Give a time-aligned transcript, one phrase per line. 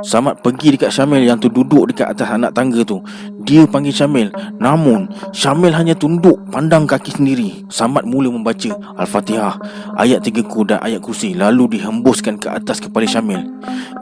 [0.00, 3.04] Samad pergi dekat Syamil yang tu duduk dekat atas anak tangga tu.
[3.44, 4.32] Dia panggil Syamil.
[4.56, 7.64] Namun Syamil hanya tunduk pandang kaki sendiri.
[7.68, 9.60] Samad mula membaca Al-Fatihah
[10.00, 13.44] Ayat tiga ku dan ayat kursi Lalu dihembuskan ke atas kepala Syamil.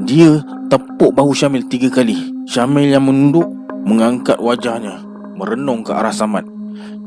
[0.06, 0.38] Dia
[0.71, 2.46] tepuk bahu Syamil tiga kali.
[2.46, 3.51] Syamil yang menunduk
[3.83, 5.03] Mengangkat wajahnya
[5.35, 6.59] Merenung ke arah Samad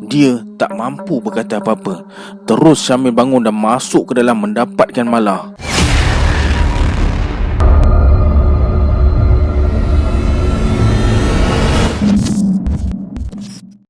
[0.01, 2.01] dia tak mampu berkata apa-apa.
[2.49, 5.53] Terus Syamil bangun dan masuk ke dalam mendapatkan malah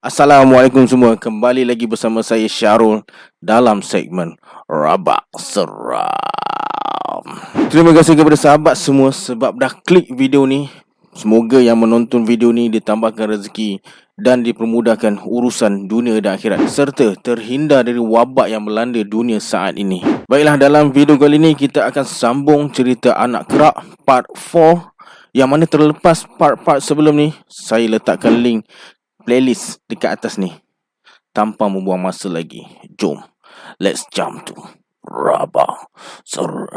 [0.01, 1.13] Assalamualaikum semua.
[1.13, 3.05] Kembali lagi bersama saya Syarul
[3.37, 4.33] Dalam segmen
[4.65, 7.21] Rabak Seram.
[7.69, 10.73] Terima kasih kepada sahabat semua Sebab dah klik video ni.
[11.13, 13.77] Semoga yang menonton video ni Ditambahkan rezeki
[14.17, 20.01] Dan dipermudahkan urusan dunia dan akhirat Serta terhindar dari wabak yang melanda dunia saat ini.
[20.25, 24.89] Baiklah dalam video kali ini Kita akan sambung cerita anak kerak Part 4
[25.31, 28.67] yang mana terlepas part-part sebelum ni Saya letakkan link
[29.23, 30.51] playlist dekat atas ni.
[31.31, 32.67] Tanpa membuang masa lagi.
[32.99, 33.23] Jom,
[33.79, 34.81] let's jump to
[36.23, 36.67] Seram.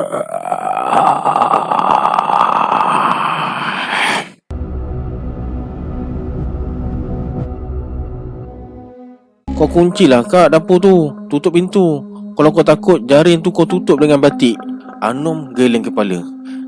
[9.54, 11.14] Kau kuncilah kak dapur tu.
[11.30, 12.02] Tutup pintu.
[12.34, 14.58] Kalau kau takut jaring tu kau tutup dengan batik.
[14.98, 16.18] Anom geleng kepala.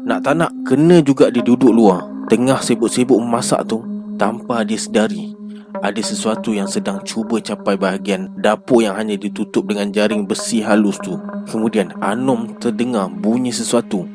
[0.07, 2.07] Nak tak nak kena juga dia duduk luar.
[2.31, 3.83] Tengah sibuk-sibuk memasak tu.
[4.17, 5.36] Tanpa dia sedari
[5.83, 10.97] ada sesuatu yang sedang cuba capai bahagian dapur yang hanya ditutup dengan jaring besi halus
[11.05, 11.21] tu.
[11.51, 14.09] Kemudian Anom terdengar bunyi sesuatu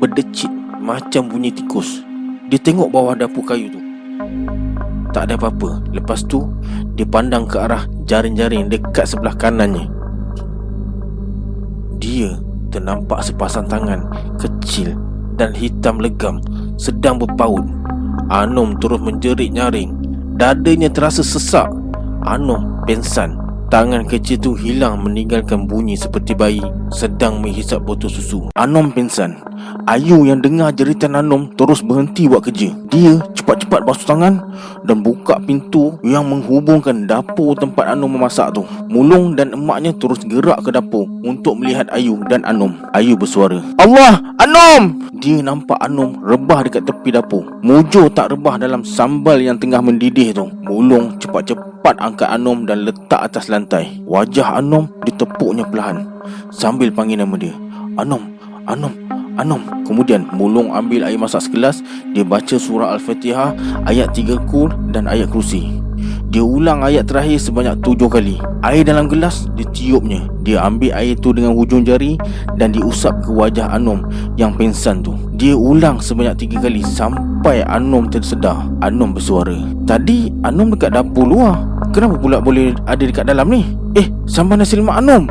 [0.00, 2.00] berdecit macam bunyi tikus.
[2.48, 3.80] Dia tengok bawah dapur kayu tu.
[5.12, 5.84] Tak ada apa-apa.
[5.92, 6.48] Lepas tu
[6.96, 9.88] dia pandang ke arah jaring-jaring dekat sebelah kanannya.
[12.00, 12.40] Dia
[12.72, 14.08] ternampak sepasang tangan
[14.40, 14.96] kecil
[15.36, 16.40] dan hitam legam
[16.80, 17.62] sedang berpaut.
[18.32, 20.01] Anom terus menjerit nyaring
[20.42, 21.70] Dadanya terasa sesak.
[22.26, 23.38] Anom pensan
[23.72, 26.60] Tangan kecil tu hilang meninggalkan bunyi seperti bayi
[26.92, 28.52] sedang menghisap botol susu.
[28.52, 29.40] Anom pingsan.
[29.88, 32.68] Ayu yang dengar jeritan Anom terus berhenti buat kerja.
[32.92, 34.44] Dia cepat-cepat basuh tangan
[34.84, 38.60] dan buka pintu yang menghubungkan dapur tempat Anom memasak tu.
[38.92, 42.76] Mulung dan emaknya terus gerak ke dapur untuk melihat Ayu dan Anom.
[42.92, 47.48] Ayu bersuara, "Allah, Anom!" Dia nampak Anom rebah dekat tepi dapur.
[47.64, 50.44] Mujur tak rebah dalam sambal yang tengah mendidih tu.
[50.60, 53.98] Mulung cepat-cepat angkat Anom dan letak atas lantai.
[54.06, 56.06] Wajah Anom ditepuknya perlahan.
[56.54, 57.54] Sambil panggil nama dia.
[57.98, 58.38] Anom,
[58.70, 58.94] Anom,
[59.40, 61.80] Anom Kemudian Mulung ambil air masak segelas
[62.12, 63.56] Dia baca surah Al-Fatihah
[63.88, 65.82] Ayat tiga kul dan ayat kursi
[66.32, 68.40] dia ulang ayat terakhir sebanyak tujuh kali.
[68.64, 72.16] Air dalam gelas ditiupnya Dia ambil air tu dengan hujung jari
[72.56, 74.08] Dan diusap ke wajah Anom
[74.40, 75.12] yang pingsan tu.
[75.36, 78.64] Dia ulang sebanyak tiga kali Sampai Anom tersedar.
[78.80, 81.68] Anom bersuara Tadi Anom dekat dapur luar.
[81.92, 83.68] Kenapa pula boleh ada dekat dalam ni?
[83.92, 85.28] Eh, sambar nasi lemak Anom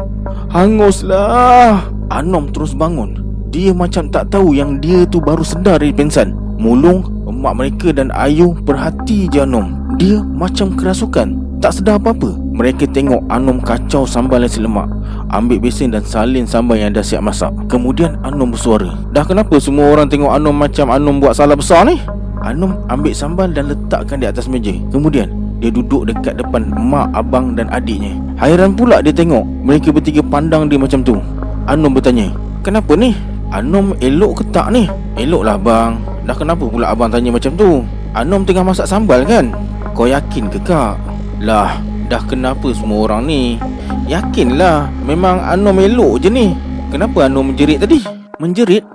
[0.53, 1.81] Hanguslah.
[2.13, 6.31] Anom terus bangun Dia macam tak tahu yang dia tu baru sedar dari pingsan.
[6.56, 9.91] Mulung, emak mereka dan Ayu perhati je Anom.
[10.00, 11.59] Dia macam kerasukan.
[11.59, 12.31] Tak sedar apa-apa.
[12.31, 14.88] Mereka tengok Anom kacau sambal nasi lemak.
[15.35, 17.51] Ambil besin dan salin sambal yang dah siap masak.
[17.67, 18.95] Kemudian Anom bersuara.
[19.12, 22.00] Dah kenapa semua orang tengok Anom macam Anom buat salah besar ni?
[22.39, 24.72] Anom ambil sambal dan letakkan di atas meja.
[24.95, 25.28] Kemudian
[25.59, 28.16] dia duduk dekat depan mak, abang dan adiknya.
[28.39, 29.44] Hairan pula dia tengok.
[29.44, 31.19] Mereka bertiga pandang dia macam tu.
[31.68, 32.31] Anom bertanya
[32.62, 33.18] Kenapa ni?
[33.51, 34.88] Anom elok ke tak ni?
[35.19, 37.84] Elok lah bang Dah kenapa pula abang tanya macam tu?
[38.16, 39.51] Anom tengah masak sambal kan?
[39.91, 40.95] Kau yakin ke kak?
[41.44, 43.59] Lah, dah kenapa semua orang ni?
[44.07, 46.56] Yakinlah, memang Anom elok je ni
[46.95, 48.00] Kenapa Anom menjerit tadi?
[48.39, 48.88] Menjerit?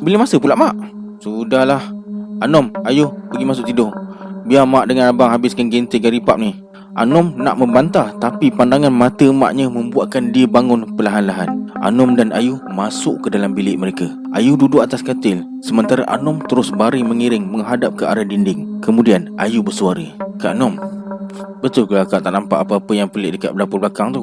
[0.00, 0.72] Bila masa pula mak?
[1.20, 1.84] Sudahlah
[2.40, 3.92] Anom, ayo pergi masuk tidur
[4.48, 6.63] Biar mak dengan abang habiskan genting garipap ni
[6.94, 11.66] Anom nak membantah Tapi pandangan mata maknya membuatkan dia bangun perlahan-lahan.
[11.82, 14.06] Anom dan Ayu masuk ke dalam bilik mereka.
[14.30, 18.78] Ayu duduk atas katil Sementara Anom terus baring mengiring menghadap ke arah dinding.
[18.78, 20.06] Kemudian Ayu bersuara
[20.38, 20.78] Kak Nom
[21.58, 24.22] Betul ke akak tak nampak apa-apa yang pelik dekat dapur belakang tu?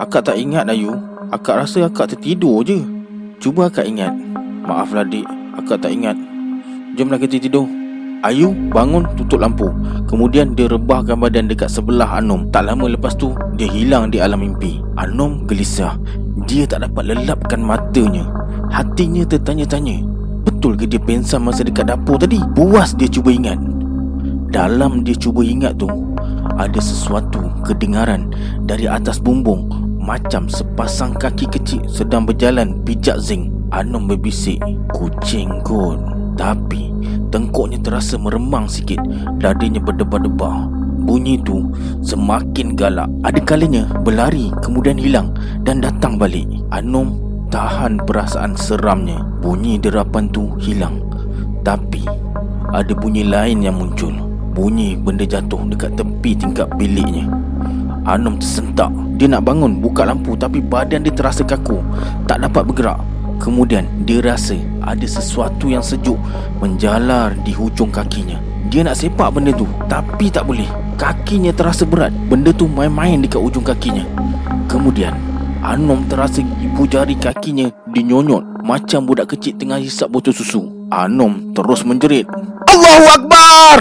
[0.00, 0.96] Akak tak ingat Ayu.
[1.28, 2.80] Akak rasa akak tertidur je.
[3.36, 4.16] Cuba akak ingat.
[4.64, 5.28] Maaflah dik.
[5.60, 6.16] Akak tak ingat.
[6.96, 7.68] Jomlah kita tidur
[8.26, 9.70] Ayu bangun tutup lampu.
[10.10, 14.42] Kemudian dia rebahkan badan dekat sebelah Anom Tak lama lepas tu Dia hilang di alam
[14.42, 14.82] mimpi.
[14.98, 15.94] Anom gelisah.
[16.50, 18.26] Dia tak dapat lelapkan matanya.
[18.74, 20.02] Hatinya tertanya-tanya.
[20.42, 22.42] Betul ke dia pensan masa dekat dapur tadi?
[22.58, 23.60] Puas dia cuba ingat.
[24.48, 25.86] Dalam dia cuba ingat tu
[26.56, 28.32] Ada sesuatu kedengaran
[28.64, 29.68] Dari atas bumbung
[30.00, 33.52] Macam sepasang kaki kecil Sedang berjalan pijak zinc.
[33.76, 34.56] Anom berbisik
[34.96, 36.07] Kucing kot
[36.38, 36.94] Tapi
[37.34, 39.02] tengkuknya terasa meremang sikit.
[39.42, 40.70] Dadanya berdebar-debar.
[41.02, 41.66] Bunyi tu
[42.06, 43.10] semakin galak.
[43.26, 45.34] Ada kalinya berlari kemudian hilang
[45.66, 46.46] Dan datang balik.
[46.70, 47.18] Anom
[47.50, 49.18] tahan perasaan seramnya.
[49.42, 51.02] Bunyi derapan tu hilang.
[51.66, 52.06] Tapi
[52.70, 54.14] ada bunyi lain yang muncul.
[54.54, 57.26] Bunyi benda jatuh dekat tepi tingkap biliknya.
[58.06, 58.94] Anom tersentak.
[59.18, 61.82] Dia nak bangun buka lampu Tapi badan dia terasa kaku.
[62.30, 63.00] Tak dapat bergerak.
[63.38, 64.58] Kemudian dia rasa
[64.94, 66.16] ada sesuatu yang sejuk
[66.64, 68.40] Menjalar di hujung kakinya.
[68.68, 70.68] Dia nak sepak benda tu Tapi tak boleh.
[70.96, 74.04] Kakinya terasa berat Benda tu main-main dekat ujung kakinya.
[74.68, 75.12] Kemudian
[75.58, 80.64] Anom terasa ibu jari kakinya dinyonyot Macam budak kecil tengah hisap botol susu.
[80.88, 82.24] Anom terus menjerit
[82.68, 83.78] Allahu Akbar!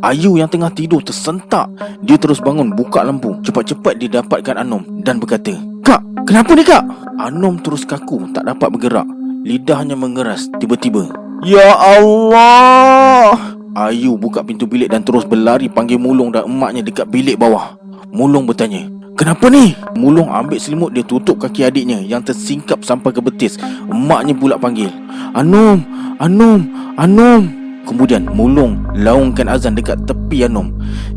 [0.00, 1.68] Ayu yang tengah tidur tersentak.
[2.00, 3.36] Dia terus bangun buka lampu.
[3.44, 5.52] Cepat-cepat dia dapatkan Anom Dan berkata
[5.84, 6.84] Kak, kenapa ni kak?
[7.20, 11.08] Anom terus kaku tak dapat bergerak Lidahnya mengeras tiba-tiba
[11.40, 17.38] Ya Allah Ayu buka pintu bilik dan terus berlari panggil Mulung dan emaknya dekat bilik
[17.38, 17.78] bawah.
[18.10, 19.78] Mulung bertanya, Kenapa ni?
[19.94, 23.56] Mulung ambil selimut dia tutup kaki adiknya yang tersingkap sampai ke betis.
[23.86, 24.90] Emaknya pula panggil,
[25.32, 25.80] Anum,
[26.18, 26.66] Anum,
[26.98, 27.48] Anum.
[27.86, 30.74] Kemudian Mulung laungkan azan dekat tepi Anum.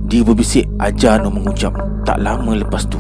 [0.08, 1.74] Dia berbisik ajar Anum mengucap.
[2.04, 3.00] Tak lama lepas tu,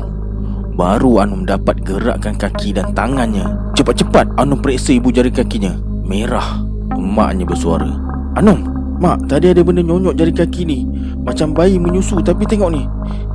[0.73, 3.45] baru Anum dapat gerakkan kaki dan tangannya.
[3.77, 5.77] Cepat-cepat Anum periksa ibu jari kakinya.
[6.03, 6.61] Merah.
[6.93, 7.89] Emaknya bersuara.
[8.33, 8.65] Anum,
[8.97, 10.79] Mak, tadi ada benda nyonyok jari kaki ni.
[11.23, 12.83] Macam bayi menyusu Tapi tengok ni.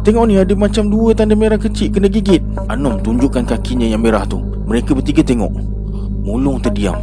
[0.03, 2.43] Tengok ni ada macam dua tanda merah kecil Kena gigit.
[2.71, 4.43] Anom tunjukkan kakinya yang merah tu.
[4.67, 5.53] Mereka bertiga tengok.
[6.25, 6.99] Mulung terdiam.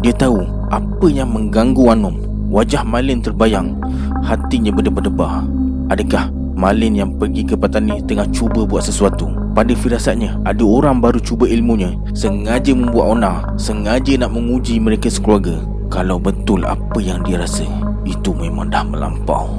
[0.00, 0.40] Dia tahu
[0.72, 2.16] apa yang mengganggu Anom
[2.50, 3.78] Wajah Malin terbayang.
[4.26, 5.46] Hatinya berdebar-debar.
[5.88, 11.18] Adakah Malin yang pergi ke petani Tengah cuba buat sesuatu pada firasatnya Ada orang baru
[11.18, 11.94] cuba ilmunya.
[12.14, 15.60] Sengaja membuat onar Sengaja nak menguji mereka sekeluarga.
[15.90, 17.66] Kalau betul apa yang dia rasa
[18.06, 19.50] itu memang dah melampau.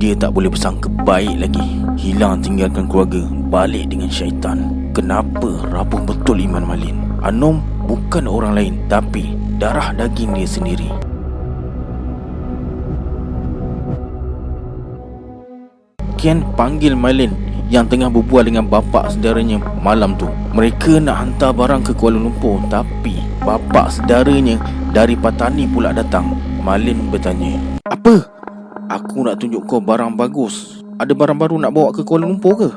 [0.00, 1.82] Dia tak boleh bersangka baik lagi.
[2.00, 3.20] Hilang tinggalkan keluarga
[3.50, 4.88] Balik dengan syaitan.
[4.94, 6.96] Kenapa rapuh betul Iman Malin?
[7.20, 10.88] Anom bukan orang lain Tapi darah daging dia sendiri.
[16.20, 17.32] Kian panggil Malin
[17.70, 20.26] yang tengah berbual dengan bapak saudaranya malam tu.
[20.52, 24.58] Mereka nak hantar barang ke Kuala Lumpur tapi bapak saudaranya
[24.90, 26.34] dari Patani pula datang.
[26.60, 27.56] Malin bertanya,
[27.86, 28.26] "Apa?
[28.90, 30.82] Aku nak tunjuk kau barang bagus.
[30.98, 32.68] Ada barang baru nak bawa ke Kuala Lumpur ke?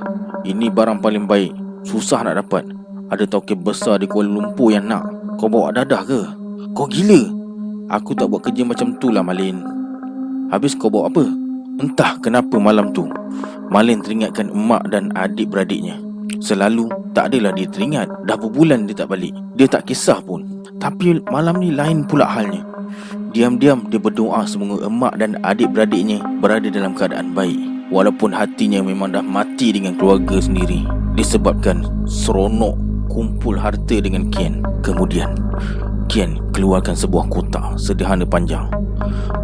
[0.46, 1.52] Ini barang paling baik.
[1.84, 2.64] Susah nak dapat.
[3.10, 5.10] Ada tauke besar di Kuala Lumpur yang nak.
[5.42, 6.22] Kau bawa dadah ke?
[6.78, 7.34] Kau gila?
[7.90, 9.58] Aku tak buat kerja macam tu lah Malin.
[10.54, 11.43] Habis kau bawa apa?"
[11.84, 13.12] Entah kenapa malam tu
[13.68, 16.00] Malin teringatkan emak dan adik-beradiknya.
[16.40, 19.36] Selalu tak adalah dia teringat Dah berbulan dia tak balik.
[19.60, 20.64] Dia tak kisah pun.
[20.80, 22.64] Tapi malam ni lain pula halnya.
[23.36, 27.60] Diam-diam dia berdoa semoga emak dan adik-beradiknya Berada dalam keadaan baik.
[27.92, 30.88] Walaupun hatinya memang dah mati dengan keluarga sendiri
[31.20, 32.80] Disebabkan seronok
[33.12, 34.64] kumpul harta dengan Kian.
[34.80, 35.36] Kemudian
[36.08, 38.72] Kian keluarkan sebuah kotak sederhana panjang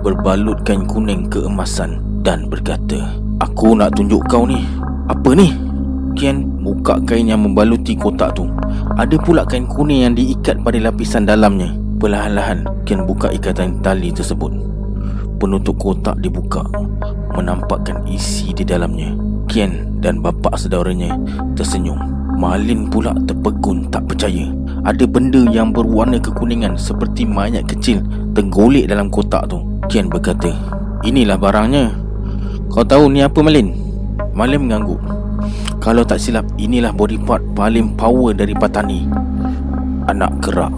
[0.07, 4.67] Berbalut kain kuning keemasan dan berkata Aku nak tunjuk kau ni.
[5.07, 5.55] Apa ni?
[6.19, 8.51] Kian buka kain yang membaluti kotak tu.
[8.99, 11.71] Ada pula kain kuning yang diikat pada lapisan dalamnya.
[12.03, 14.51] Perlahan-lahan Kian buka ikatan tali tersebut.
[15.39, 16.67] Penutup kotak dibuka
[17.31, 19.15] Menampakkan isi di dalamnya.
[19.47, 21.15] Kian dan bapa saudaranya
[21.55, 21.95] tersenyum.
[22.35, 24.51] Malin pula terpegun tak percaya.
[24.83, 27.99] Ada benda yang berwarna kekuningan Seperti mayat kecil
[28.35, 29.63] Tergolek dalam kotak tu.
[29.87, 30.51] Kian berkata
[31.07, 32.08] Inilah barangnya
[32.69, 33.73] kau tahu ni apa Malin?
[34.37, 35.01] Malin mengangguk.
[35.81, 39.09] Kalau tak silap inilah body part paling power dari Patani.
[40.05, 40.69] Anak kerak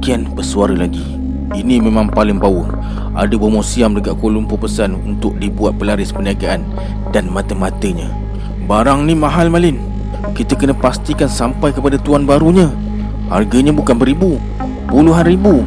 [0.00, 1.04] Kian bersuara lagi.
[1.52, 2.70] Ini memang paling power.
[3.16, 6.60] Ada bomo siam dekat Kuala Lumpur pesan Untuk dibuat pelaris perniagaan
[7.10, 8.06] Dan mata-matanya.
[8.68, 9.80] Barang ni mahal Malin.
[10.36, 12.68] Kita kena pastikan sampai kepada tuan barunya.
[13.32, 14.36] Harganya bukan beribu
[14.86, 15.64] Puluhan ribu.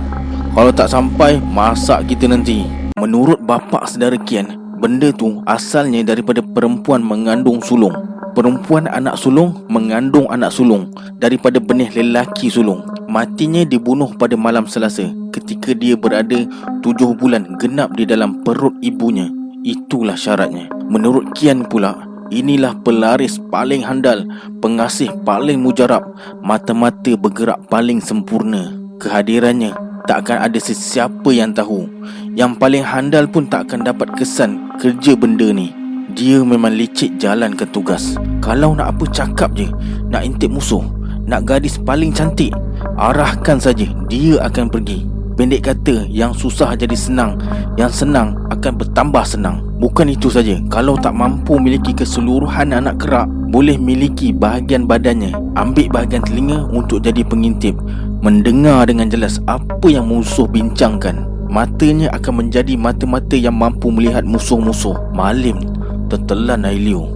[0.54, 2.64] Kalau tak sampai Masak kita nanti.
[2.96, 7.94] Menurut bapa saudara Kian benda tu asalnya daripada perempuan mengandung sulung.
[8.34, 10.90] Perempuan anak sulung mengandung anak sulung
[11.22, 12.82] daripada benih lelaki sulung.
[13.06, 16.48] Matinya dibunuh pada malam selasa ketika dia berada
[16.82, 19.30] tujuh bulan genap di dalam perut ibunya.
[19.62, 20.72] Itulah syaratnya.
[20.90, 24.26] Menurut Kian pula, inilah pelaris paling handal,
[24.64, 26.02] pengasih paling mujarab,
[26.42, 28.74] mata-mata bergerak paling sempurna.
[28.98, 29.76] Kehadirannya
[30.10, 31.86] tak akan ada sesiapa yang tahu
[32.32, 35.76] Yang paling handal pun tak akan dapat kesan kerja benda ni.
[36.16, 38.16] Dia memang licik jalan ke tugas.
[38.40, 39.68] Kalau nak apa cakap je
[40.12, 40.84] Nak intip musuh
[41.24, 42.52] Nak gadis paling cantik
[43.00, 45.08] Arahkan saja dia akan pergi.
[45.40, 47.40] Pendek kata, yang susah jadi senang
[47.76, 49.64] Yang senang akan bertambah senang.
[49.80, 55.32] Bukan itu saja, kalau tak mampu miliki keseluruhan anak kerak Boleh miliki bahagian badannya.
[55.56, 57.76] Ambil bahagian telinga untuk jadi pengintip.
[58.24, 64.96] Mendengar dengan jelas apa yang musuh bincangkan Matanya akan menjadi mata-mata yang mampu melihat musuh-musuh.
[65.12, 65.60] Malim
[66.08, 67.12] tertelan Ailio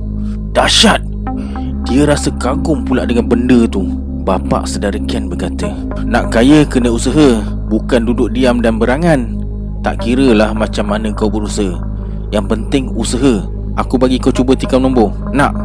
[0.51, 1.00] Dahsyat!
[1.88, 3.88] Dia rasa kagum pula dengan benda tu.
[4.27, 5.70] Bapak saudara Ken berkata
[6.01, 9.39] Nak kaya kena usaha Bukan duduk diam dan berangan.
[9.88, 11.80] Tak kira lah macam mana kau berusaha.
[12.36, 13.48] Yang penting usaha.
[13.80, 15.15] Aku bagi kau cuba tikam nombor.
[15.32, 15.56] Nak?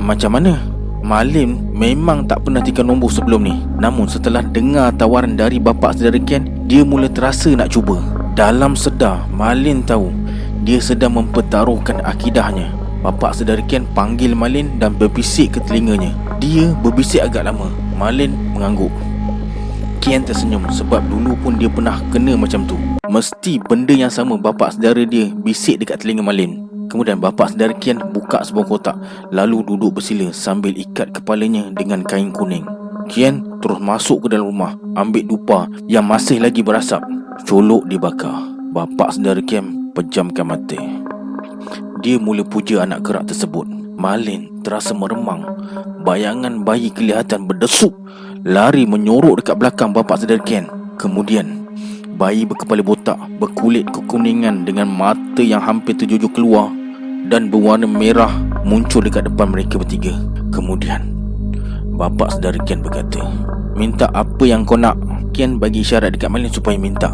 [0.00, 0.64] Macam mana?
[1.04, 3.52] Malim memang tak pernah tikam nombor sebelum ni.
[3.76, 9.30] Namun setelah dengar tawaran dari bapak saudara Ken Dia mula terasa nak cuba Dalam sedar
[9.30, 10.10] Malin tahu
[10.66, 12.66] Dia sedang mempertaruhkan akidahnya.
[12.98, 16.10] Bapak saudara Ken panggil Malin dan berbisik ke telinganya.
[16.42, 17.70] Dia berbisik agak lama.
[17.94, 18.90] Malin mengangguk.
[20.02, 22.74] Ken tersenyum sebab dulu pun dia pernah kena macam tu.
[23.06, 26.66] Mesti benda yang sama bapak saudara dia bisik dekat telinga Malin.
[26.90, 28.96] Kemudian bapa saudara Kian buka sebuah kotak
[29.32, 32.66] Lalu duduk bersila sambil ikat kepalanya dengan kain kuning.
[33.06, 37.04] Kian terus masuk ke dalam rumah Ambil dupa yang masih lagi berasap
[37.42, 40.78] Colok dibakar Bapa saudara Kian pejamkan mata.
[41.98, 43.66] Dia mula puja anak kerak tersebut.
[43.98, 45.42] Malin terasa meremang.
[46.06, 47.90] Bayangan bayi kelihatan berdesuk.
[48.46, 50.68] Lari menyorok dekat belakang bapa saudara Kian
[51.00, 51.64] Kemudian
[52.20, 56.68] Bayi berkepala botak Berkulit kekuningan Dengan mata yang hampir terjujur keluar
[57.24, 58.28] dan berwarna merah
[58.68, 60.12] muncul dekat depan mereka bertiga.
[60.52, 61.08] Kemudian,
[61.94, 63.22] bapa saudara Ken berkata,
[63.74, 64.94] Minta apa yang kau nak.
[65.34, 67.10] Ken bagi isyarat dekat Malin supaya minta.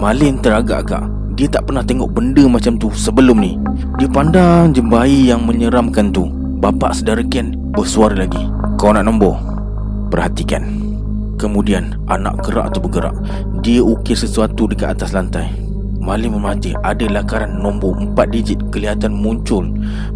[0.00, 1.04] Malin teragak-agak.
[1.36, 3.60] Dia tak pernah tengok benda macam tu sebelum ni.
[4.00, 6.32] Dia pandang je bayi yang menyeramkan tu.
[6.58, 8.40] Bapa saudara Ken bersuara lagi.
[8.80, 9.36] Kau nak nombor?
[10.08, 10.64] Perhatikan.
[11.36, 13.14] Kemudian anak gerak tu bergerak.
[13.60, 15.52] Dia ukir sesuatu dekat atas lantai.
[16.00, 19.68] Malim memati ada lakaran nombor 4 digit kelihatan muncul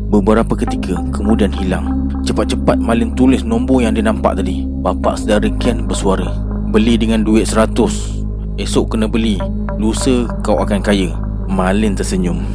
[0.09, 2.02] beberapa ketika kemudian hilang.
[2.23, 4.62] Cepat-cepat Malim tulis nombor yang dia nampak tadi.
[4.62, 6.31] Bapak saudara Ken bersuara.
[6.71, 7.75] Beli dengan duit 100.
[8.62, 9.43] Esok kena beli.
[9.75, 11.11] Lusa kau akan kaya.
[11.50, 12.47] Malin tersenyum.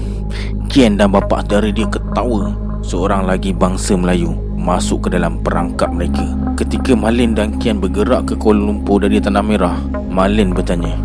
[0.71, 2.55] Ken dan bapak saudara dia ketawa.
[2.79, 6.24] Seorang lagi bangsa Melayu masuk ke dalam perangkap mereka.
[6.55, 9.75] Ketika Malin dan Ken bergerak ke Kuala Lumpur dari Tanah Merah,
[10.07, 10.95] Malin bertanya,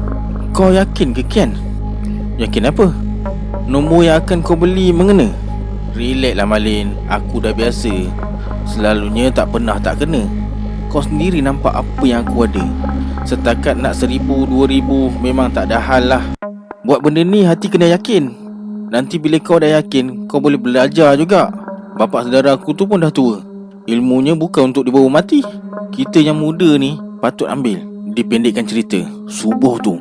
[0.54, 1.50] "Kau yakin ke Ken?"
[2.38, 2.94] Yakin apa?
[3.66, 5.30] Nombor yang akan kau beli mengena?
[5.92, 7.92] Relax lah Malin Aku dah biasa
[8.68, 10.22] Selalunya tak pernah tak kena.
[10.92, 12.64] Kau sendiri nampak apa yang aku ada.
[13.24, 16.24] Setakat nak seribu, dua ribu Memang tak ada hal lah.
[16.84, 18.28] Buat benda ni hati kena yakin.
[18.92, 21.48] Nanti bila kau dah yakin Kau boleh belajar juga.
[21.96, 23.40] Bapak saudara aku tu pun dah tua.
[23.88, 25.40] Ilmunya bukan untuk dibawa mati.
[25.88, 27.80] Kita yang muda ni Patut ambil.
[28.12, 29.00] Dipendekkan cerita.
[29.32, 29.96] Subuh tu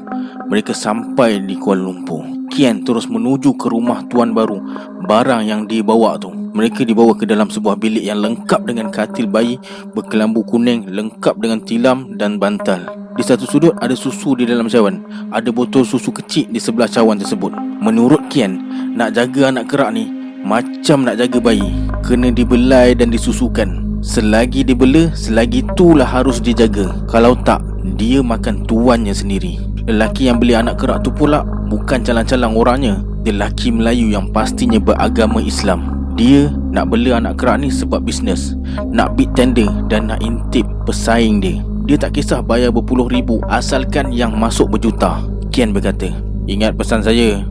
[0.52, 2.28] Mereka sampai di Kuala Lumpur.
[2.52, 4.60] Kian terus menuju ke rumah tuan baru.
[5.08, 9.56] Barang yang dibawa tu Mereka dibawa ke dalam sebuah bilik yang lengkap dengan katil bayi
[9.96, 12.92] Berkelambu kuning Lengkap dengan tilam dan bantal.
[13.16, 15.00] Di satu sudut ada susu di dalam cawan.
[15.32, 17.56] Ada botol susu kecil di sebelah cawan tersebut.
[17.80, 18.60] Menurut Kian
[19.00, 20.12] Nak jaga anak kerak ni
[20.44, 21.72] Macam nak jaga bayi.
[22.04, 24.04] Kena dibelai dan disusukan.
[24.04, 26.90] Selagi dibela, selagi itulah harus dijaga.
[27.08, 27.64] Kalau tak,
[27.96, 29.62] dia makan tuannya sendiri.
[29.88, 33.00] Lelaki yang beli anak kerak tu pula Bukan calang-calang orangnya.
[33.24, 38.54] Lelaki Melayu yang pastinya beragama Islam Dia nak bela anak kerak ni sebab bisnes.
[38.94, 41.66] Nak bid tender dan nak intip pesaing dia.
[41.90, 45.26] Dia tak kisah bayar berpuluh ribu Asalkan yang masuk berjuta.
[45.50, 46.14] Kian berkata
[46.46, 47.42] Ingat pesan saya.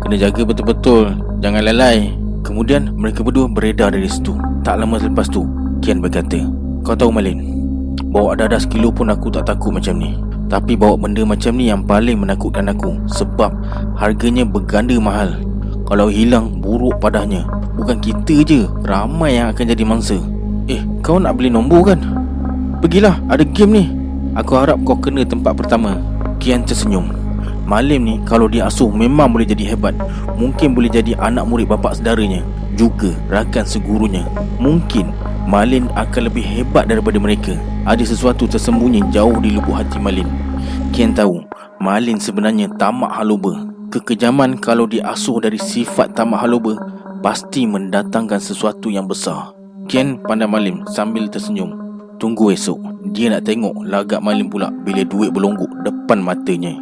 [0.00, 1.12] Kena jaga betul-betul.
[1.44, 2.16] Jangan lalai.
[2.40, 4.32] Kemudian mereka berdua beredar dari situ.
[4.64, 5.44] Tak lama selepas tu
[5.84, 6.40] Kian berkata
[6.88, 7.44] Kau tahu Malin
[8.08, 10.16] Bawa dadah sekilo pun aku tak takut macam ni.
[10.48, 13.52] Tapi bawa benda macam ni yang paling menakutkan aku Sebab
[14.00, 15.36] harganya berganda mahal
[15.86, 20.16] Kalau hilang buruk padanya Bukan kita je Ramai yang akan jadi mangsa.
[20.66, 22.00] Eh kau nak beli nombor kan?
[22.80, 23.84] Pergilah ada game ni.
[24.32, 26.00] Aku harap kau kena tempat pertama.
[26.40, 27.12] Kian tersenyum.
[27.68, 29.92] Malim ni kalau dia asuh memang boleh jadi hebat.
[30.40, 32.40] Mungkin boleh jadi anak murid bapak saudaranya.
[32.80, 34.24] Juga rakan segurunya.
[34.56, 35.12] Mungkin
[35.46, 37.54] Malin akan lebih hebat daripada mereka.
[37.86, 40.26] Ada sesuatu tersembunyi jauh di lubuk hati Malin.
[40.90, 41.44] Kian tahu
[41.78, 46.76] Malin sebenarnya tamak haluba Kekejaman kalau diasuh dari sifat tamak haluba
[47.24, 49.56] Pasti mendatangkan sesuatu yang besar.
[49.88, 51.72] Kian pandang Malin sambil tersenyum.
[52.20, 52.76] Tunggu esok.
[53.16, 56.76] Dia nak tengok lagak Malin pula Bila duit berlonggok depan matanya.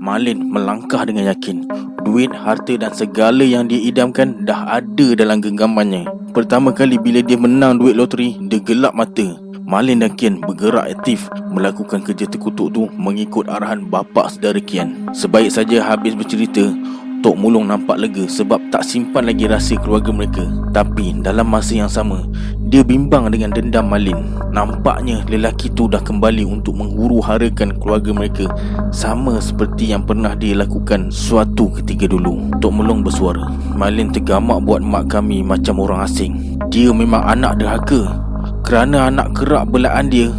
[0.00, 1.68] Malin melangkah dengan yakin.
[2.00, 6.08] Duit, harta dan segala yang dia idamkan dah ada dalam genggamannya.
[6.32, 11.30] Pertama kali bila dia menang duit loteri Dia gelap mata Malin dan Kian bergerak aktif
[11.46, 15.06] melakukan kerja terkutuk tu mengikut arahan bapa saudara Kian.
[15.14, 16.74] Sebaik saja habis bercerita,
[17.22, 20.42] Tok Mulung nampak lega sebab tak simpan lagi rahsia keluarga mereka.
[20.74, 22.26] Tapi dalam masa yang sama,
[22.66, 24.18] dia bimbang dengan dendam Malin.
[24.50, 28.50] Nampaknya lelaki tu dah kembali untuk menghuru harakan keluarga mereka
[28.90, 32.58] sama seperti yang pernah dia lakukan suatu ketika dulu.
[32.58, 33.46] Tok Mulung bersuara,
[33.78, 36.58] Malin tergamak buat mak kami macam orang asing.
[36.74, 38.29] Dia memang anak derhaka.
[38.70, 40.30] Kerana anak kerak belaan dia,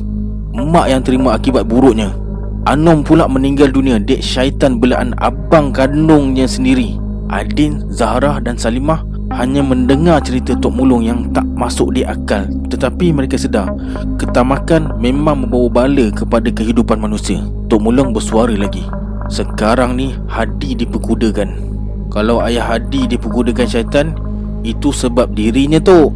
[0.55, 2.15] mak yang terima akibat buruknya.
[2.63, 6.95] Anom pula meninggal dunia dek syaitan belaan abang kandungnya sendiri.
[7.27, 9.03] Adin, Zahra dan Salimah
[9.35, 12.47] hanya mendengar cerita Tok Mulung yang tak masuk di akal.
[12.71, 13.67] Tetapi mereka sedar
[14.15, 17.43] Ketamakan memang membawa bala kepada kehidupan manusia.
[17.67, 18.87] Tok Mulung bersuara lagi.
[19.27, 21.51] Sekarang ni Hadi diperkudakan.
[22.07, 24.15] Kalau ayah Hadi diperkudakan syaitan
[24.63, 26.15] Itu sebab dirinya tu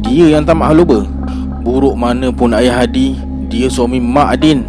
[0.00, 1.19] Dia yang tak maklum
[1.60, 3.20] Buruk mana pun ayah Hadi
[3.52, 4.64] Dia suami Mak Adin.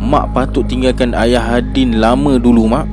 [0.00, 2.88] Mak patut tinggalkan ayah Hadin lama dulu mak.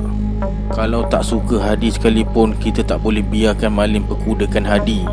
[0.76, 5.08] Kalau tak suka Hadi sekalipun Kita tak boleh biarkan Malin perkudakan Hadi.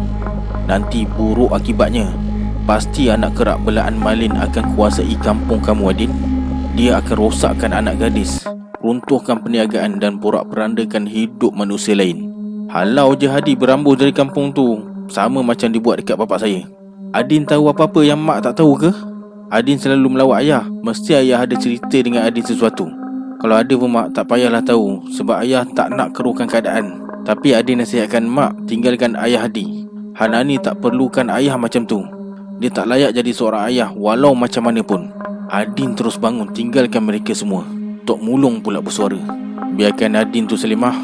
[0.68, 2.12] Nanti buruk akibatnya.
[2.68, 6.12] Pasti anak kerak belaan Malin akan kuasai kampung kamu Adin.
[6.76, 8.44] Dia akan rosakkan anak gadis
[8.84, 12.28] Runtuhkan perniagaan dan porak perandakan hidup manusia lain.
[12.68, 16.81] Halau je Hadi berambuh dari kampung tu Sama macam dibuat dekat bapak saya
[17.12, 18.88] Adin tahu apa-apa yang mak tak tahu ke?
[19.52, 20.64] Adin selalu melawat ayah.
[20.64, 22.88] Mesti ayah ada cerita dengan Adin sesuatu.
[23.36, 27.04] Kalau ada pun mak tak payahlah tahu Sebab ayah tak nak keruhkan keadaan.
[27.28, 29.84] Tapi Adin nasihatkan mak tinggalkan ayah Hadi
[30.16, 32.00] Hanani tak perlukan ayah macam tu.
[32.64, 35.12] Dia tak layak jadi seorang ayah Walau macam mana pun.
[35.52, 37.68] Adin terus bangun tinggalkan mereka semua.
[38.08, 39.20] Tok Mulung pula bersuara.
[39.76, 40.96] Biarkan Adin tu selimah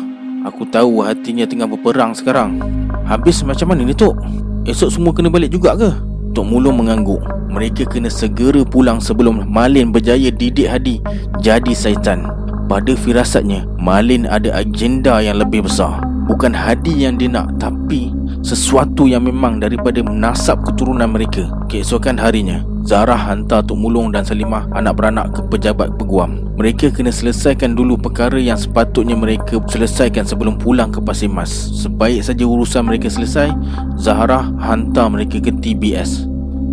[0.47, 2.63] Aku tahu hatinya tengah berperang sekarang.
[3.03, 4.46] Habis macam mana ni Tok?
[4.67, 5.95] Esok semua kena balik juga ke?
[6.35, 7.23] Tok Mulung mengangguk.
[7.47, 10.99] Mereka kena segera pulang sebelum Malin berjaya didik Hadi
[11.39, 12.27] jadi syaitan.
[12.67, 16.03] Pada firasatnya Malin ada agenda yang lebih besar.
[16.27, 18.11] Bukan Hadi yang dia nak Tapi
[18.47, 21.51] sesuatu yang memang daripada nasab keturunan mereka.
[21.67, 26.47] Keesokan harinya Zara hantar Tok Mulung dan Salimah anak beranak ke pejabat peguam.
[26.55, 31.51] Mereka kena selesaikan dulu perkara yang sepatutnya mereka selesaikan sebelum pulang ke Pasir Mas.
[31.83, 33.51] Sebaik saja urusan mereka selesai
[33.99, 36.23] Zahra hantar mereka ke TBS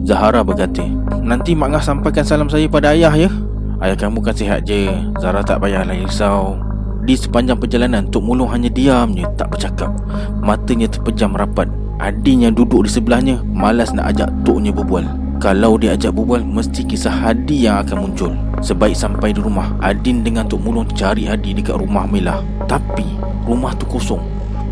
[0.06, 0.86] Zahara berkata
[1.18, 3.32] Nanti Mak Ngah sampaikan salam saya pada ayah ya?
[3.82, 4.86] Ayah kamu kan sihat je.
[5.18, 6.73] Zahra tak payahlah risau
[7.04, 9.92] Di sepanjang perjalanan Tok Mulung hanya diam je Tak bercakap.
[10.40, 11.68] Matanya terpejam rapat.
[12.00, 15.04] Adin yang duduk di sebelahnya Malas nak ajak Toknya berbual.
[15.36, 18.32] Kalau dia ajak berbual Mesti kisah Hadi yang akan muncul.
[18.64, 23.04] Sebaik sampai di rumah Adin dengan Tok Mulung cari Hadi dekat rumah Mila Tapi
[23.44, 24.24] Rumah tu kosong.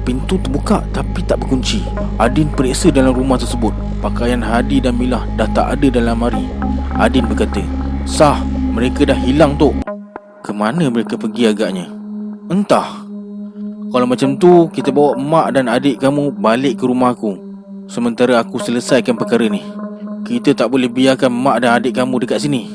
[0.02, 1.84] Pintu terbuka tapi tak berkunci.
[2.16, 3.76] Adin periksa dalam rumah tersebut.
[4.00, 6.48] Pakaian Hadi dan Mila dah tak ada dalam mari.
[6.96, 7.60] Adin berkata
[8.08, 8.40] Sah
[8.72, 9.84] Mereka dah hilang Tok.
[10.40, 12.01] Kemana mereka pergi agaknya
[12.52, 13.00] Entah.
[13.88, 17.32] Kalau macam tu Kita bawa mak dan adik kamu Balik ke rumah aku.
[17.88, 19.64] Sementara aku selesaikan perkara ni.
[20.28, 22.68] Kita tak boleh biarkan mak dan adik kamu dekat sini.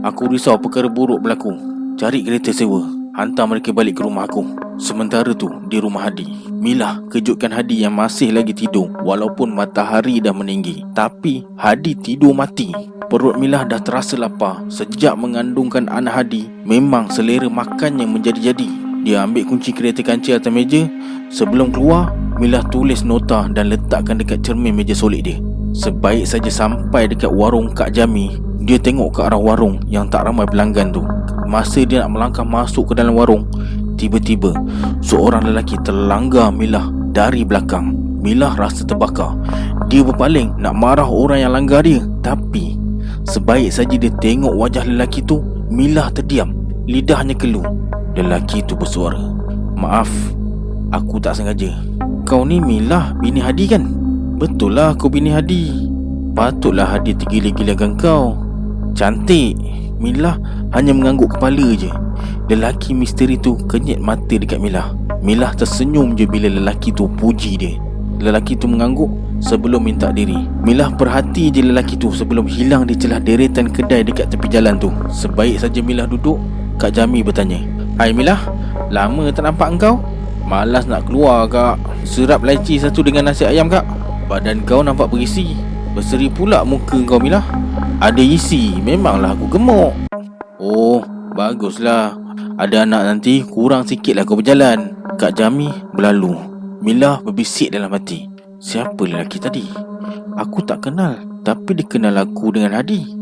[0.00, 1.52] Aku risau perkara buruk berlaku.
[2.00, 2.80] Cari kereta sewa.
[3.12, 4.56] Hantar mereka balik ke rumah aku.
[4.80, 6.24] Sementara tu di rumah Hadi.
[6.56, 8.88] Mila kejutkan Hadi yang masih lagi tidur.
[9.04, 10.80] Walaupun matahari dah meninggi.
[10.96, 12.72] Tapi Hadi tidur mati.
[13.12, 14.64] Perut Mila dah terasa lapar.
[14.72, 20.84] Sejak mengandungkan anak Hadi Memang selera makannya menjadi-jadi Dia ambil kunci kereta kancil atas meja.
[21.32, 25.40] Sebelum keluar Mila tulis nota dan letakkan dekat cermin meja solik dia.
[25.72, 28.34] Sebaik saja sampai dekat warung Kak Jami
[28.66, 31.06] Dia tengok ke arah warung yang tak ramai pelanggan tu.
[31.46, 33.46] Masa dia nak melangkah masuk ke dalam warung
[33.94, 34.50] Tiba-tiba
[35.00, 37.94] Seorang lelaki terlanggar Milah dari belakang.
[38.20, 39.32] Milah rasa terbakar.
[39.88, 42.02] Dia berpaling nak marah orang yang langgar dia.
[42.20, 42.76] Tapi
[43.24, 46.52] Sebaik saja dia tengok wajah lelaki tu Milah terdiam.
[46.90, 47.80] Lidahnya keluh
[48.18, 49.22] Lelaki tu bersuara.
[49.78, 50.10] Maaf
[50.90, 51.70] Aku tak sengaja.
[52.26, 53.86] Kau ni Milah bini Hadi kan?
[54.34, 55.86] Betul lah kau bini Hadi.
[56.34, 58.34] Patutlah Hadi tergila-gilakan kau.
[58.98, 59.54] Cantik
[60.02, 60.34] Milah
[60.74, 61.86] hanya mengangguk kepala je.
[62.50, 64.90] Lelaki misteri tu kenyit mata dekat Milah.
[65.22, 67.78] Milah tersenyum je bila lelaki tu puji dia.
[68.18, 70.50] Lelaki tu mengangguk sebelum minta diri.
[70.66, 74.90] Milah perhati je lelaki tu sebelum hilang di celah deretan kedai dekat tepi jalan tu.
[75.06, 76.42] Sebaik saja Milah duduk
[76.80, 78.40] Kak Jami bertanya Hai Milah,
[78.88, 80.00] lama tak nampak engkau?
[80.48, 81.76] Malas nak keluar kak.
[82.08, 83.84] Serap leci satu dengan nasi ayam kak.
[84.24, 85.52] Badan kau nampak berisi.
[85.92, 87.44] Berseri pula muka kau Milah.
[88.00, 88.80] Ada isi.
[88.80, 89.92] Memanglah aku gemuk.
[90.56, 91.04] Oh
[91.36, 92.16] Baguslah.
[92.56, 94.96] Ada anak nanti Kurang sikit lah kau berjalan.
[95.20, 96.40] Kak Jami berlalu.
[96.80, 98.24] Milah berbisik dalam hati.
[98.64, 99.68] Siapa lelaki tadi?
[100.40, 103.12] Aku tak kenal Tapi dia kenal aku dengan Hadi.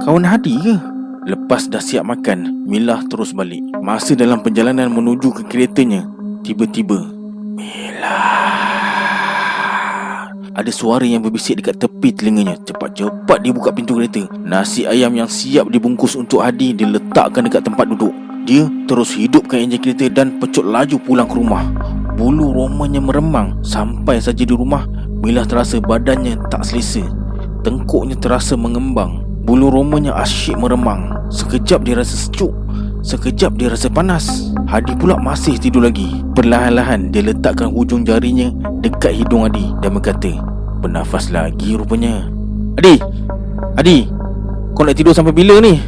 [0.00, 0.95] Kawan Hadi ke?
[1.26, 3.58] Lepas dah siap makan Mila terus balik.
[3.82, 6.06] Masa dalam perjalanan menuju ke keretanya
[6.46, 7.02] Tiba-tiba
[7.58, 8.22] Mila
[10.54, 12.54] Ada suara yang berbisik dekat tepi telinganya.
[12.62, 14.22] Cepat-cepat dia buka pintu kereta.
[14.38, 18.14] Nasi ayam yang siap dibungkus untuk Hadi Dia letakkan dekat tempat duduk.
[18.46, 21.66] Dia terus hidupkan enjin kereta Dan pecut laju pulang ke rumah.
[22.14, 24.86] Bulu romanya meremang Sampai saja di rumah.
[25.26, 27.02] Mila terasa badannya tak selesa.
[27.66, 29.26] Tengkuknya terasa mengembang.
[29.42, 32.54] Bulu romanya asyik meremang Sekejap dia rasa sejuk
[33.02, 39.14] Sekejap dia rasa panas Hadi pula masih tidur lagi Perlahan-lahan dia letakkan hujung jarinya Dekat
[39.14, 40.30] hidung Hadi Dan berkata
[40.78, 42.30] Bernafas lagi rupanya
[42.78, 43.02] Adi
[43.74, 44.06] Adi
[44.78, 45.82] Kau nak tidur sampai bila ni?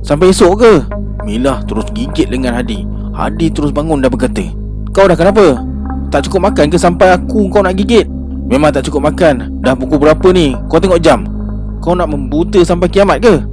[0.00, 0.72] Sampai esok ke?
[1.28, 2.80] Mila terus gigit dengan Hadi
[3.12, 4.48] Hadi terus bangun dan berkata
[4.96, 5.60] Kau dah kenapa?
[6.08, 8.08] Tak cukup makan ke sampai aku kau nak gigit?
[8.48, 10.56] Memang tak cukup makan Dah pukul berapa ni?
[10.72, 11.28] Kau tengok jam
[11.84, 13.49] Kau nak membuta sampai kiamat ke?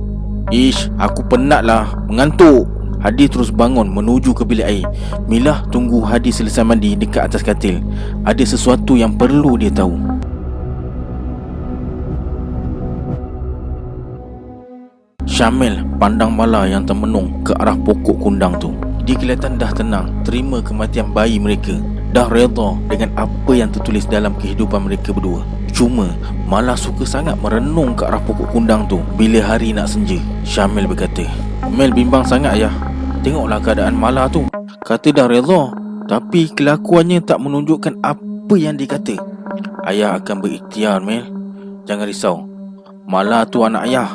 [0.48, 1.92] Ish, aku penat lah.
[2.08, 2.72] Mengantuk.
[2.98, 4.88] Hadi terus bangun menuju ke bilik air.
[5.28, 7.84] Mila tunggu Hadi selesai mandi dekat atas katil.
[8.24, 9.94] Ada sesuatu yang perlu dia tahu.
[15.28, 18.74] Syamil pandang Mala yang termenung ke arah pokok kundang tu.
[19.06, 21.78] Dia kelihatan dah tenang terima kematian bayi mereka.
[22.16, 25.46] Dah redha dengan apa yang tertulis dalam kehidupan mereka berdua.
[25.70, 26.10] Cuma
[26.48, 30.18] malah suka sangat merenung ke arah pokok kundang tu Bila hari nak senja.
[30.48, 31.28] Syamil berkata
[31.68, 32.74] Mel bimbang sangat ayah.
[33.22, 34.48] Tengoklah keadaan Mala tu.
[34.82, 35.76] Kata dah rela
[36.08, 39.20] Tapi kelakuannya tak menunjukkan apa yang dia kata
[39.88, 41.28] Ayah akan berikhtiar Mel.
[41.88, 42.44] Jangan risau.
[43.08, 44.12] Mala tu anak ayah.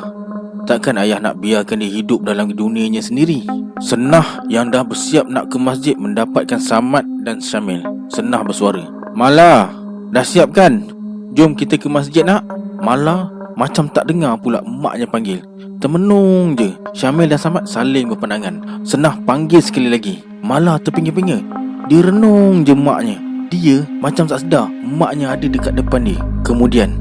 [0.69, 3.41] Takkan ayah nak biarkan dia hidup dalam dunianya sendiri?
[3.81, 7.81] Senah yang dah bersiap nak ke masjid mendapatkan Samad dan Syamil.
[8.13, 8.85] Senah bersuara.
[9.17, 9.73] Mala,
[10.13, 10.92] dah siap kan?
[11.33, 12.45] Jom kita ke masjid nak?
[12.77, 15.41] Malah macam tak dengar pula maknya panggil.
[15.81, 16.77] Termenung je.
[16.93, 18.85] Syamil dan Samad saling berpandangan.
[18.85, 20.21] Senah panggil sekali lagi.
[20.43, 21.39] Malah terpinggir-pinggir
[21.87, 23.15] Dia renung je maknya
[23.47, 26.19] Dia macam tak sedar Maknya ada dekat depan dia.
[26.43, 26.99] Kemudian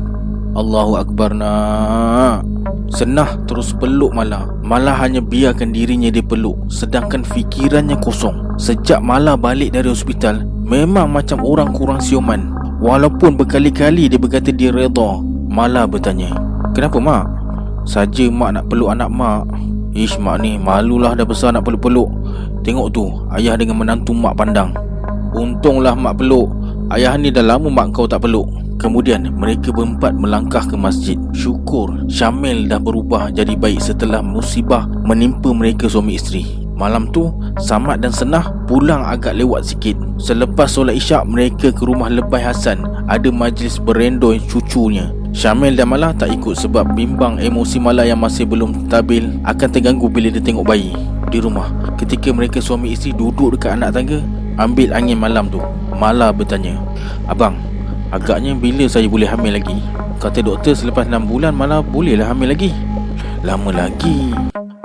[0.54, 2.46] Allahu Akbar nak?
[2.86, 4.46] Senah terus peluk Malah.
[4.62, 8.54] Malah hanya biarkan dirinya dia peluk Sedangkan fikirannya kosong.
[8.62, 14.74] Sejak Malah balik dari hospital Memang macam orang kurang siuman Walaupun berkali-kali dia berkata dia
[14.74, 16.34] reda Malah bertanya
[16.74, 17.24] Kenapa mak?
[17.86, 19.44] Saja mak nak peluk anak mak.
[19.92, 22.08] Ish mak ni malulah dah besar nak peluk-peluk.
[22.64, 23.04] Tengok tu
[23.36, 24.72] ayah dengan menantu mak pandang.
[25.36, 26.48] Untunglah mak peluk.
[26.88, 28.48] Ayah ni dah lama mak kau tak peluk.
[28.80, 31.20] Kemudian mereka berempat melangkah ke masjid.
[31.36, 37.30] Syukur Syamil dah berubah jadi baik setelah musibah menimpa mereka suami isteri Malam tu
[37.62, 39.94] Samad dan Senah pulang agak lewat sikit.
[40.18, 45.14] Selepas solat isyak mereka ke rumah Lebay Hasan Ada majlis berendoi cucunya.
[45.30, 50.10] Syamil dan Malah tak ikut sebab bimbang emosi Malah yang masih belum stabil Akan terganggu
[50.10, 50.90] bila dia tengok bayi
[51.30, 51.70] Di rumah.
[52.02, 54.18] Ketika mereka suami isteri duduk dekat anak tangga
[54.58, 55.62] Ambil angin malam tu.
[55.94, 56.74] Malah bertanya
[57.30, 57.62] Abang
[58.10, 59.78] Agaknya bila saya boleh hamil lagi?
[60.18, 62.74] Kata doktor selepas 6 bulan Malah bolehlah hamil lagi.
[63.46, 64.34] Lama lagi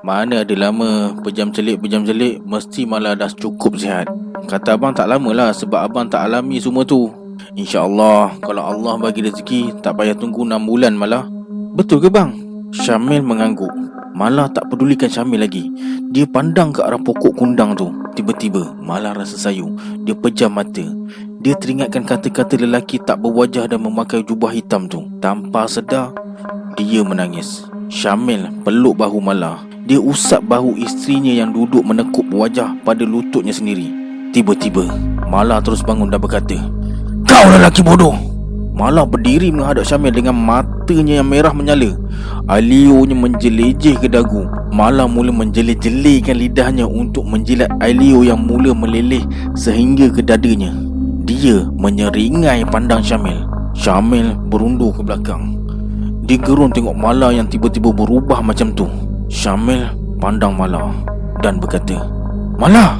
[0.07, 4.07] mana ada lama Pejam celik pejam celik Mesti malah dah cukup sihat.
[4.47, 7.11] Kata abang tak lama lah Sebab abang tak alami semua tu.
[7.59, 11.27] InsyaAllah Kalau Allah bagi rezeki Tak payah tunggu 6 bulan malah.
[11.75, 12.31] Betul ke bang?
[12.71, 13.69] Syamil mengangguk.
[14.15, 15.67] Malah tak pedulikan Syamil lagi.
[16.15, 17.91] Dia pandang ke arah pokok kundang tu.
[18.15, 19.75] Tiba-tiba Malah rasa sayu
[20.07, 20.87] Dia pejam mata.
[21.43, 25.03] Dia teringatkan kata-kata lelaki tak berwajah dan memakai jubah hitam tu.
[25.19, 26.15] Tanpa sedar
[26.79, 27.67] Dia menangis.
[27.91, 33.87] Syamil peluk bahu Malah dia usap bahu istrinya yang duduk menekup wajah pada lututnya sendiri.
[34.35, 34.83] Tiba-tiba,
[35.31, 36.59] Mala terus bangun dan berkata,
[37.23, 38.11] Kau lelaki bodoh!
[38.75, 41.95] Mala berdiri menghadap Syamil dengan matanya yang merah menyala.
[42.51, 44.43] Alionya menjelejeh ke dagu.
[44.75, 49.23] Mala mula menjelih-jelihkan lidahnya untuk menjilat Alio yang mula meleleh
[49.55, 50.75] sehingga ke dadanya.
[51.23, 53.47] Dia menyeringai pandang Syamil.
[53.71, 55.57] Syamil berundur ke belakang.
[56.27, 59.06] Dia gerun tengok Mala yang tiba-tiba berubah macam tu.
[59.27, 59.91] Syamil
[60.23, 60.95] pandang Mala
[61.43, 61.99] dan berkata
[62.57, 62.97] Mala,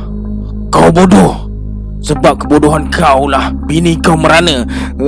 [0.69, 1.49] kau bodoh.
[1.97, 4.61] Sebab kebodohan kau lah bini kau merana.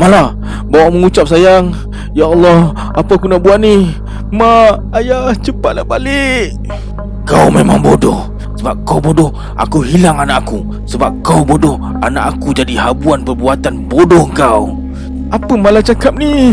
[0.00, 0.30] Mala,
[0.70, 1.74] bawa mengucap sayang
[2.12, 3.88] Ya Allah, apa aku nak buat ni?
[4.30, 6.52] Mak, ayah, cepatlah balik.
[7.24, 8.28] Kau memang bodoh.
[8.60, 10.60] Sebab kau bodoh, aku hilang anak aku.
[10.84, 14.76] Sebab kau bodoh, anak aku jadi habuan perbuatan bodoh kau.
[15.32, 16.52] Apa Mala cakap ni?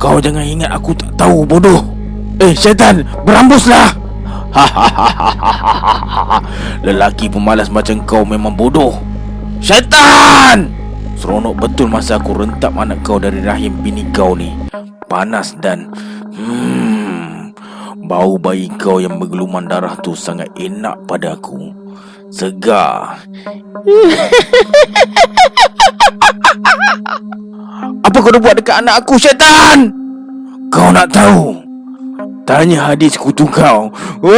[0.00, 1.84] Kau jangan ingat aku tak tahu bodoh.
[2.40, 3.92] Eh syaitan Berambuslah.
[6.88, 8.96] Lelaki pemalas macam kau memang bodoh.
[9.60, 10.72] Syaitan!
[11.20, 14.56] Seronok betul masa aku rentap anak kau dari rahim bini kau ni.
[15.04, 15.92] Panas dan
[16.32, 17.52] Hmm
[18.00, 21.79] Bau bayi kau yang bergeluman darah tu sangat enak pada aku
[22.30, 23.26] Segar.
[28.06, 29.90] Apa kau dah buat dekat anak aku syaitan?
[30.70, 31.58] Kau nak tahu?
[32.46, 33.90] Tanya hadis kutu kau.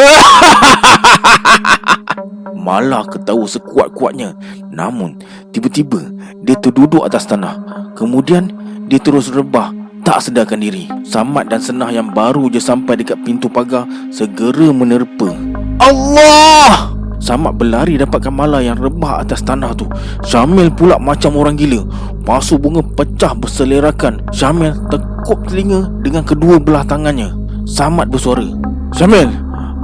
[2.63, 4.39] Malah ketawa sekuat-kuatnya.
[4.71, 5.19] Namun
[5.51, 5.99] Tiba-tiba
[6.41, 7.59] Dia terduduk atas tanah.
[7.99, 8.55] Kemudian
[8.87, 9.75] Dia terus rebah
[10.07, 10.87] Tak sedarkan diri.
[11.03, 15.35] Samad dan Senah yang baru je sampai dekat pintu pagar Segera menerpa.
[15.83, 19.87] Allah Samad berlari dapatkan Mala yang rebah atas tanah tu.
[20.27, 21.87] Syamil pula macam orang gila.
[22.27, 24.27] Pasu bunga pecah berselerakan.
[24.35, 27.31] Syamil tekuk telinga dengan kedua belah tangannya.
[27.63, 28.43] Samad bersuara
[28.91, 29.31] Syamil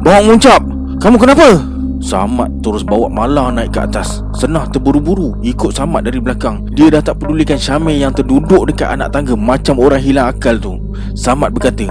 [0.02, 0.58] Bawa muncap
[0.98, 1.62] Kamu kenapa?
[2.02, 4.18] Samad terus bawa Mala naik ke atas.
[4.34, 6.66] Senah terburu-buru ikut Samad dari belakang.
[6.74, 10.74] Dia dah tak pedulikan Syamil yang terduduk dekat anak tangga Macam orang hilang akal tu.
[11.14, 11.86] Samad berkata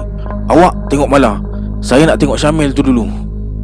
[0.51, 1.39] Awak tengok Mala.
[1.79, 3.07] Saya nak tengok Syamil tu dulu.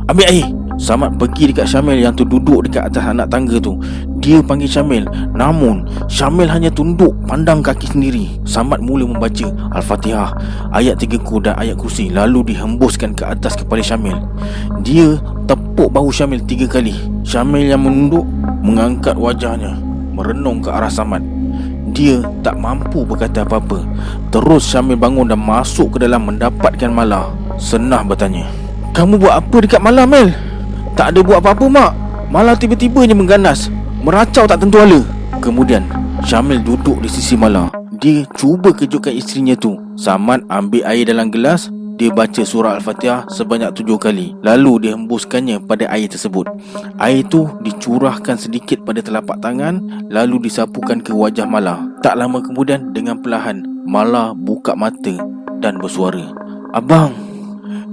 [0.08, 3.78] Ambil air Samad pergi dekat Syamil yang terduduk dekat atas anak tangga tu.
[4.18, 5.06] Dia panggil Syamil.
[5.38, 8.42] Namun Syamil hanya tunduk pandang kaki sendiri.
[8.44, 10.34] Samad mula membaca Al-Fatihah
[10.74, 14.18] Ayat tiga ku dan ayat kursi Lalu dihembuskan ke atas kepala Syamil.
[14.82, 16.98] Dia tepuk bahu Syamil tiga kali.
[17.22, 18.26] Syamil yang menunduk
[18.66, 19.78] Mengangkat wajahnya
[20.14, 21.22] Merenung ke arah Samad.
[21.94, 23.86] Dia tak mampu berkata apa-apa.
[24.34, 27.30] Terus Syamil bangun dan masuk ke dalam mendapatkan Mala
[27.62, 28.50] Senah bertanya
[28.98, 30.53] Kamu buat apa dekat Mala Mel?
[30.94, 31.92] Tak ada buat apa-apa mak.
[32.30, 33.74] Malah tiba-tiba je mengganas.
[34.06, 35.02] Meracau tak tentu hala.
[35.42, 35.82] Kemudian
[36.24, 37.68] Syamil duduk di sisi Mala
[38.00, 39.74] Dia cuba kejutkan isterinya tu.
[39.98, 41.74] Saman ambil air dalam gelas.
[41.98, 44.38] Dia baca surah Al-Fatihah sebanyak tujuh kali.
[44.46, 46.46] Lalu dia hembuskannya pada air tersebut.
[47.02, 49.82] Air tu dicurahkan sedikit pada telapak tangan
[50.14, 55.18] Lalu disapukan ke wajah Mala Tak lama kemudian dengan perlahan Mala buka mata
[55.58, 56.34] dan bersuara.
[56.74, 57.14] Abang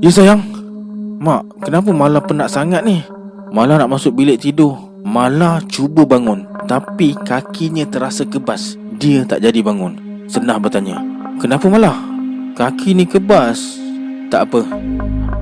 [0.01, 0.50] Ya sayang
[1.21, 3.05] Mak, kenapa Mala penat sangat ni?
[3.53, 4.73] Mala nak masuk bilik tidur.
[5.05, 8.81] Mala cuba bangun Tapi kakinya terasa kebas.
[8.97, 10.25] Dia tak jadi bangun.
[10.33, 10.97] Senah bertanya
[11.37, 11.93] Kenapa Mala?
[12.57, 13.77] Kaki ni kebas.
[14.33, 14.65] Tak apa.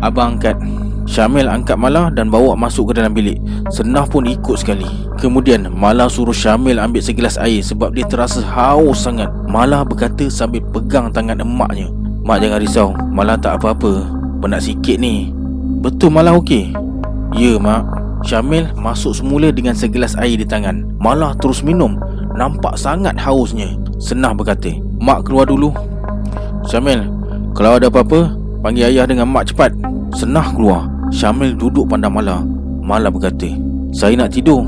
[0.03, 0.59] Abang angkat.
[1.07, 3.39] Syamil angkat Mala dan bawa masuk ke dalam bilik.
[3.71, 5.07] Senah pun ikut sekali.
[5.23, 9.31] Kemudian Mala suruh Syamil ambil segelas air Sebab dia terasa haus sangat.
[9.47, 11.87] Mala berkata sambil pegang tangan emaknya
[12.27, 12.91] Mak jangan risau.
[13.15, 14.11] Mala tak apa-apa.
[14.43, 15.38] Penat sikit ni
[15.79, 16.75] Betul malah okey.
[17.39, 17.87] Ya mak.
[18.27, 20.83] Syamil masuk semula dengan segelas air di tangan.
[20.99, 21.95] Malah terus minum.
[22.35, 23.79] Nampak sangat hausnya.
[24.03, 24.75] Senah berkata.
[24.99, 25.71] Mak keluar dulu.
[26.67, 27.07] Syamil
[27.55, 29.71] Kalau ada apa-apa Panggil ayah dengan mak cepat.
[30.19, 30.91] Senah keluar.
[31.15, 32.43] Syamil duduk pandang Mala.
[32.83, 33.47] Mala berkata
[33.95, 34.67] Saya nak tidur.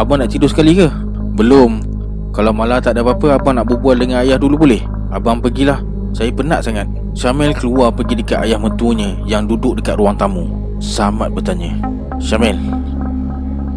[0.00, 0.88] Abang nak tidur sekali ke?
[1.36, 1.84] Belum.
[2.32, 4.80] Kalau Mala tak ada apa-apa Abang nak berbual dengan ayah dulu boleh?
[5.12, 5.84] Abang pergilah.
[6.16, 10.48] Saya penat sangat Syamil keluar pergi dekat ayah mertuanya yang duduk dekat ruang tamu.
[10.80, 11.76] Samad bertanya,
[12.16, 12.56] Syamil,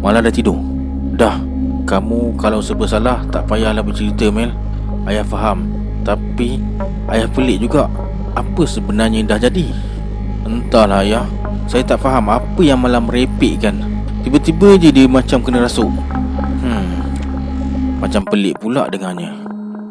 [0.00, 0.56] malah dah tidur?
[1.20, 1.36] Dah,
[1.84, 4.50] kamu kalau serba salah tak payahlah bercerita Mel.
[5.04, 5.68] Ayah faham.
[6.02, 6.58] Tapi,
[7.12, 7.86] ayah pelik juga.
[8.32, 9.68] Apa sebenarnya dah jadi?
[10.48, 11.26] Entahlah ayah.
[11.68, 13.84] Saya tak faham apa yang malah merepekkan.
[14.24, 15.92] Tiba-tiba je dia macam kena rasuk.
[16.64, 17.04] Hmm,
[18.00, 19.30] macam pelik pula dengannya.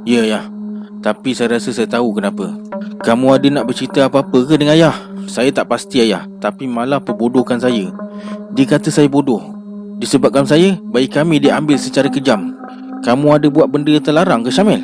[0.03, 0.54] Ya, ya.
[1.05, 2.49] Tapi saya rasa saya tahu kenapa.
[3.05, 4.97] Kamu ada nak bercerita apa-apa ke dengan ayah?
[5.29, 6.25] Saya tak pasti ayah.
[6.41, 7.93] Tapi malah perbodohkan saya.
[8.57, 9.53] Dia kata saya bodoh.
[10.01, 12.57] Disebabkan saya Bayi kami diambil secara kejam.
[13.05, 14.81] Kamu ada buat benda terlarang ke Syamil?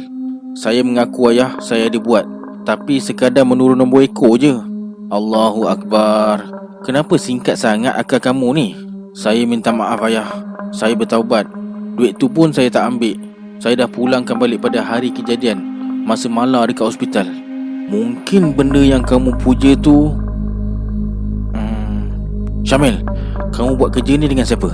[0.54, 2.22] Saya mengaku ayah Saya ada buat.
[2.70, 4.54] Tapi sekadar menurun nombor ekor je.
[5.10, 6.46] Allahu Akbar.
[6.86, 8.68] Kenapa singkat sangat akal kamu ni?
[9.18, 10.30] Saya minta maaf ayah.
[10.70, 11.50] Saya bertaubat.
[11.98, 13.18] Duit tu pun saya tak ambil.
[13.58, 15.71] Saya dah pulangkan balik pada hari kejadian
[16.02, 17.30] Masa malam dekat hospital
[17.86, 20.18] Mungkin benda yang kamu puja tu
[21.54, 22.10] hmm,
[22.66, 23.06] Syamil
[23.54, 24.74] Kamu buat kerja ni dengan siapa?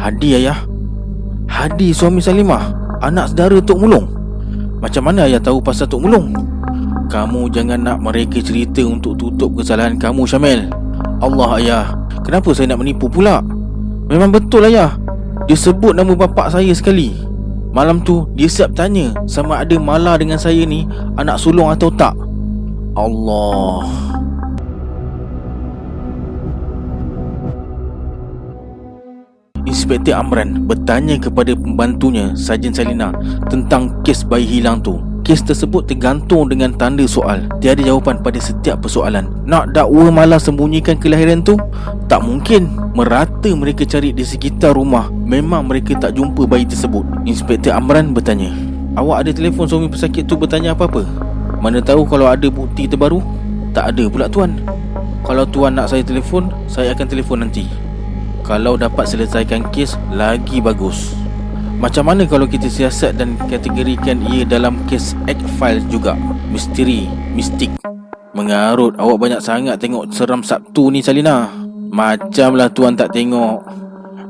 [0.00, 0.64] Hadi ayah
[1.44, 2.72] Hadi suami Salimah
[3.04, 4.08] Anak saudara Tok Mulung
[4.80, 6.32] Macam mana ayah tahu pasal Tok Mulung?
[7.12, 10.72] Kamu jangan nak mereka cerita untuk tutup kesalahan kamu Syamil
[11.20, 11.84] Allah ayah
[12.24, 13.44] Kenapa saya nak menipu pula?
[14.08, 14.96] Memang betul ayah
[15.44, 17.35] Dia sebut nama bapak saya sekali
[17.76, 20.88] Malam tu dia siap tanya sama ada Mala dengan saya ni?
[21.20, 22.16] Anak sulung atau tak.
[22.96, 23.84] Allah.
[29.68, 33.12] Inspektor Amran bertanya kepada pembantunya Sarjan Salina
[33.52, 37.50] tentang kes bayi hilang tu Kes tersebut tergantung dengan tanda soal.
[37.58, 39.26] Tiada jawapan pada setiap persoalan.
[39.42, 41.58] Nak dakwa malah sembunyikan kelahiran tu?
[42.06, 42.70] Tak mungkin.
[42.94, 45.10] Merata mereka cari di sekitar rumah.
[45.10, 47.02] Memang mereka tak jumpa bayi tersebut.
[47.26, 48.54] Inspektor Amran bertanya.
[48.94, 51.02] Awak ada telefon suami pesakit tu bertanya apa-apa?
[51.58, 53.18] Mana tahu kalau ada bukti terbaru?
[53.74, 54.62] Tak ada pula tuan.
[55.26, 57.66] Kalau tuan nak saya telefon Saya akan telefon nanti.
[58.46, 61.25] Kalau dapat selesaikan kes Lagi bagus
[61.76, 66.16] Macam mana kalau kita siasat dan kategorikan ia dalam kes X-Files juga?
[66.48, 67.04] Misteri,
[67.36, 67.68] mistik.
[68.32, 71.52] Mengarut awak banyak sangat tengok seram Sabtu ni Salina.
[71.92, 73.60] Macamlah tuan tak tengok.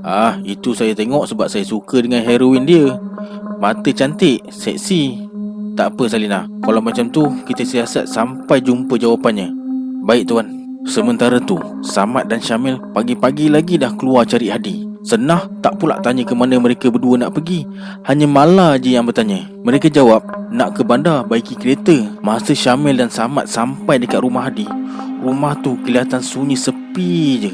[0.03, 2.99] Ah, itu saya tengok sebab saya suka dengan heroin dia.
[3.63, 5.23] Mata cantik, seksi.
[5.79, 6.51] Tak apa Salina.
[6.67, 9.55] Kalau macam tu, kita siasat sampai jumpa jawapannya.
[10.03, 10.51] Baik tuan.
[10.83, 16.27] Sementara tu, Samad dan Syamil pagi-pagi lagi dah keluar cari Hadi Senah tak pula tanya
[16.27, 17.63] ke mana mereka berdua nak pergi.
[18.11, 19.47] Hanya Mala je yang bertanya.
[19.63, 21.95] Mereka jawab Nak ke bandar baiki kereta.
[22.27, 24.67] Masa Syamil dan Samad sampai dekat rumah Hadi
[25.23, 27.53] Rumah tu kelihatan sunyi sepi je.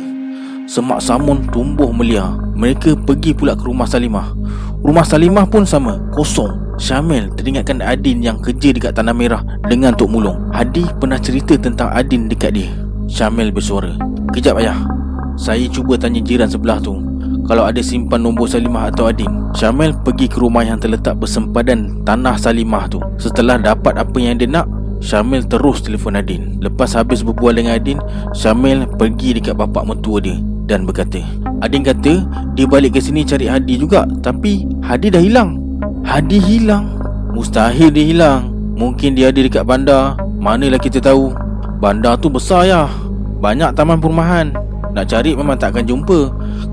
[0.64, 4.32] Semak samun tumbuh melia Mereka pergi pula ke rumah Salimah.
[4.80, 6.80] Rumah Salimah pun sama Kosong.
[6.80, 10.48] Syamil teringatkan Adin yang kerja dekat Tanah Merah Dengan Tok Mulung.
[10.56, 12.72] Hadi pernah cerita tentang Adin dekat dia.
[13.12, 13.92] Syamil bersuara
[14.32, 14.88] Kejap ayah.
[15.36, 17.11] Saya cuba tanya jiran sebelah tu
[17.42, 22.38] kalau ada simpan nombor Salimah atau Adin Syamil pergi ke rumah yang terletak bersempadan tanah
[22.38, 23.02] Salimah tu.
[23.18, 24.70] Setelah dapat apa yang dia nak
[25.02, 26.62] Syamil terus telefon Adin.
[26.62, 27.98] Lepas habis berbual dengan Adin
[28.30, 30.38] Syamil pergi dekat bapak mentua dia
[30.70, 31.18] Dan berkata
[31.58, 32.22] Adin kata
[32.54, 35.58] dia balik ke sini cari Hadi juga Tapi Hadi dah hilang.
[36.06, 37.02] Hadi hilang?
[37.34, 38.54] Mustahil dia hilang.
[38.78, 40.14] Mungkin dia ada dekat bandar.
[40.38, 41.34] Manalah kita tahu.
[41.82, 42.86] Bandar tu besar ya
[43.42, 44.54] Banyak taman perumahan.
[44.92, 46.18] Nak cari memang tak akan jumpa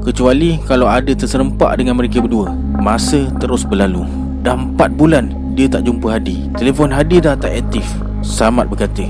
[0.03, 2.51] Kecuali kalau ada terserempak dengan mereka berdua.
[2.79, 4.07] Masa terus berlalu.
[4.39, 6.47] Dah empat bulan dia tak jumpa Hadi.
[6.55, 7.83] Telefon Hadi dah tak aktif.
[8.19, 9.07] Samad berkata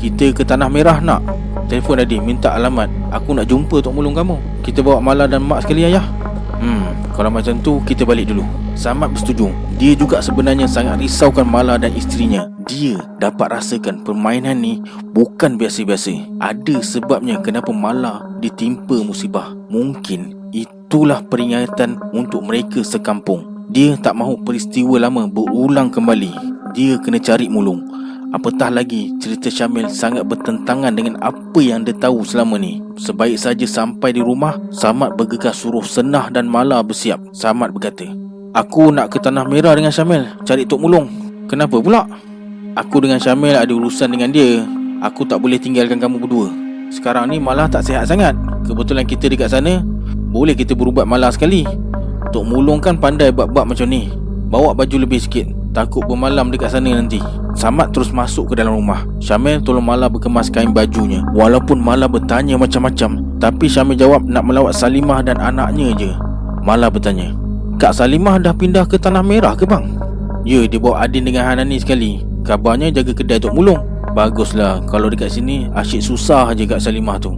[0.00, 1.24] Kita ke Tanah Merah nak?
[1.72, 2.88] Telefon Hadi minta alamat.
[3.12, 4.36] Aku nak jumpa Tok Mulung kamu.
[4.60, 6.04] Kita bawa Mala dan Mak sekali ayah
[6.56, 8.40] Hmm, kalau macam tu kita balik dulu
[8.72, 14.82] Samad bersetuju Dia juga sebenarnya sangat risaukan Mala dan isterinya dia dapat rasakan permainan ni
[15.14, 16.42] bukan biasa-biasa.
[16.42, 19.54] Ada sebabnya kenapa Mala ditimpa musibah.
[19.70, 23.70] Mungkin itulah peringatan untuk mereka sekampung.
[23.70, 26.34] Dia tak mahu peristiwa lama berulang kembali.
[26.74, 27.86] Dia kena cari mulung.
[28.34, 32.82] Apatah lagi cerita Syamil sangat bertentangan dengan apa yang dia tahu selama ni.
[32.98, 37.22] Sebaik saja sampai di rumah, Samad bergegas suruh Senah dan Mala bersiap.
[37.30, 38.08] Samad berkata,
[38.56, 41.06] Aku nak ke Tanah Merah dengan Syamil, cari Tok Mulung.
[41.46, 42.02] Kenapa pula?
[42.76, 44.66] Aku dengan Syamil ada urusan dengan dia
[45.00, 46.52] Aku tak boleh tinggalkan kamu berdua
[46.92, 48.36] Sekarang ni malah tak sihat sangat
[48.66, 49.80] Kebetulan kita dekat sana
[50.28, 51.64] Boleh kita berubat malah sekali
[52.34, 54.12] Tok Mulung kan pandai buat-buat macam ni
[54.46, 55.50] Bawa baju lebih sikit.
[55.74, 57.18] Takut bermalam dekat sana nanti.
[57.52, 59.02] Samad terus masuk ke dalam rumah.
[59.18, 61.26] Syamil tolong Mala berkemas kain bajunya.
[61.34, 66.10] Walaupun Mala bertanya macam-macam Tapi Syamil jawab nak melawat Salimah dan anaknya je.
[66.62, 67.34] Mala bertanya
[67.76, 69.98] Kak Salimah dah pindah ke Tanah Merah ke bang?
[70.46, 72.22] Ya dia bawa Adin dengan Hanani sekali.
[72.46, 73.82] Kabarnya jaga kedai Tok Mulung.
[74.14, 74.86] Baguslah.
[74.86, 77.34] Kalau dekat sini Asyik susah je kat Salimah tu.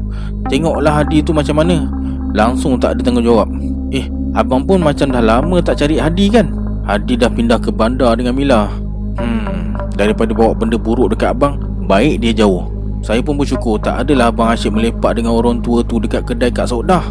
[0.52, 1.88] Tengoklah Hadi tu macam mana.
[2.36, 3.48] Langsung tak ada tanggungjawab.
[3.96, 6.57] Eh Abang pun macam dah lama tak cari Hadi kan
[6.88, 8.72] Hadi dah pindah ke bandar dengan Mila.
[9.20, 12.64] Hmm Daripada bawa benda buruk dekat abang Baik dia jauh.
[13.04, 16.72] Saya pun bersyukur Tak adalah abang asyik melepak dengan orang tua tu Dekat kedai Kak
[16.72, 17.04] Saudah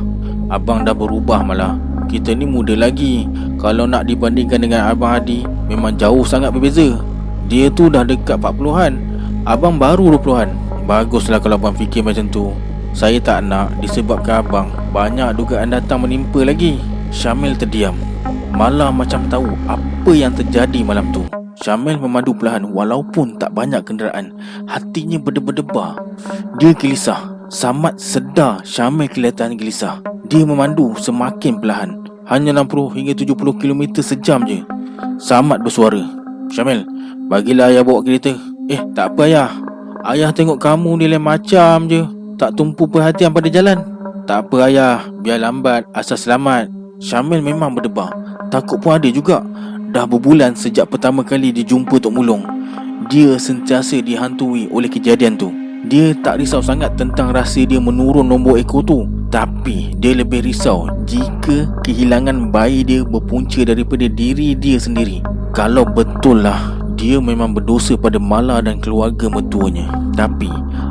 [0.49, 1.77] Abang dah berubah malah.
[2.09, 3.29] Kita ni muda lagi.
[3.61, 6.97] Kalau nak dibandingkan dengan Abang Hadi Memang jauh sangat berbeza.
[7.45, 8.97] Dia tu dah dekat 40-an
[9.45, 10.57] Abang baru 20-an
[10.89, 12.49] Baguslah kalau abang fikir macam tu.
[12.97, 16.81] Saya tak nak disebabkan abang Banyak dugaan datang menimpa lagi.
[17.13, 18.16] Syamil terdiam
[18.55, 21.27] Malah macam tahu apa yang terjadi malam tu.
[21.57, 24.31] Syamil memandu perlahan walaupun tak banyak kenderaan.
[24.69, 25.97] Hatinya berdebar-debar.
[26.61, 27.33] Dia gelisah.
[27.47, 29.99] Samad sedar Syamil kelihatan gelisah.
[30.29, 31.91] Dia memandu semakin perlahan.
[32.27, 34.61] Hanya 60 hingga 70 km sejam je.
[35.17, 36.03] Samad bersuara.
[36.53, 36.85] Syamil
[37.27, 38.37] Bagilah ayah bawa kereta.
[38.69, 39.49] Eh tak apa ayah.
[40.05, 42.05] Ayah tengok kamu ni lain macam je.
[42.37, 43.81] Tak tumpu perhatian pada jalan.
[44.29, 45.01] Tak apa ayah.
[45.25, 48.09] Biar lambat Asal selamat Syamil memang berdebar.
[48.49, 49.45] Takut pun ada juga.
[49.93, 52.41] Dah berbulan sejak pertama kali dia jumpa Tok Mulung.
[53.07, 55.53] Dia sentiasa dihantui oleh kejadian tu.
[55.85, 59.05] Dia tak risau sangat tentang rasa dia menurun nombor ekor tu.
[59.27, 65.21] Tapi dia lebih risau Jika kehilangan bayi dia berpunca daripada diri dia sendiri.
[65.53, 69.85] Kalau betul lah dia memang berdosa pada Mala dan keluarga mertuanya.
[70.17, 70.49] Tapi,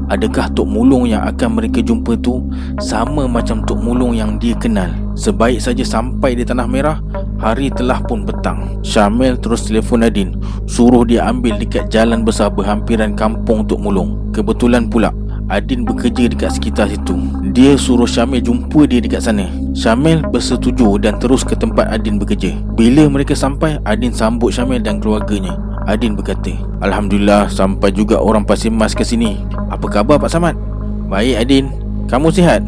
[0.08, 2.44] adakah Tok Mulung yang akan mereka jumpa tu
[2.82, 4.90] sama macam Tok Mulung yang dia kenal?
[5.16, 6.98] Sebaik saja sampai di Tanah Merah,
[7.40, 8.80] hari telah pun petang.
[8.84, 10.36] Syamil terus telefon Adin,
[10.68, 14.30] suruh dia ambil dekat jalan besar berhampiran kampung Tok Mulung.
[14.34, 15.14] Kebetulan pula,
[15.46, 17.14] Adin bekerja dekat sekitar situ
[17.54, 19.46] Dia suruh Syamil jumpa dia dekat sana
[19.78, 24.98] Syamil bersetuju dan terus ke tempat Adin bekerja Bila mereka sampai Adin sambut Syamil dan
[24.98, 25.54] keluarganya
[25.86, 26.50] Adin berkata
[26.82, 29.38] Alhamdulillah sampai juga orang pasir mas ke sini.
[29.70, 30.58] Apa khabar Pak Samad?
[31.06, 31.70] Baik Adin.
[32.10, 32.66] Kamu sihat?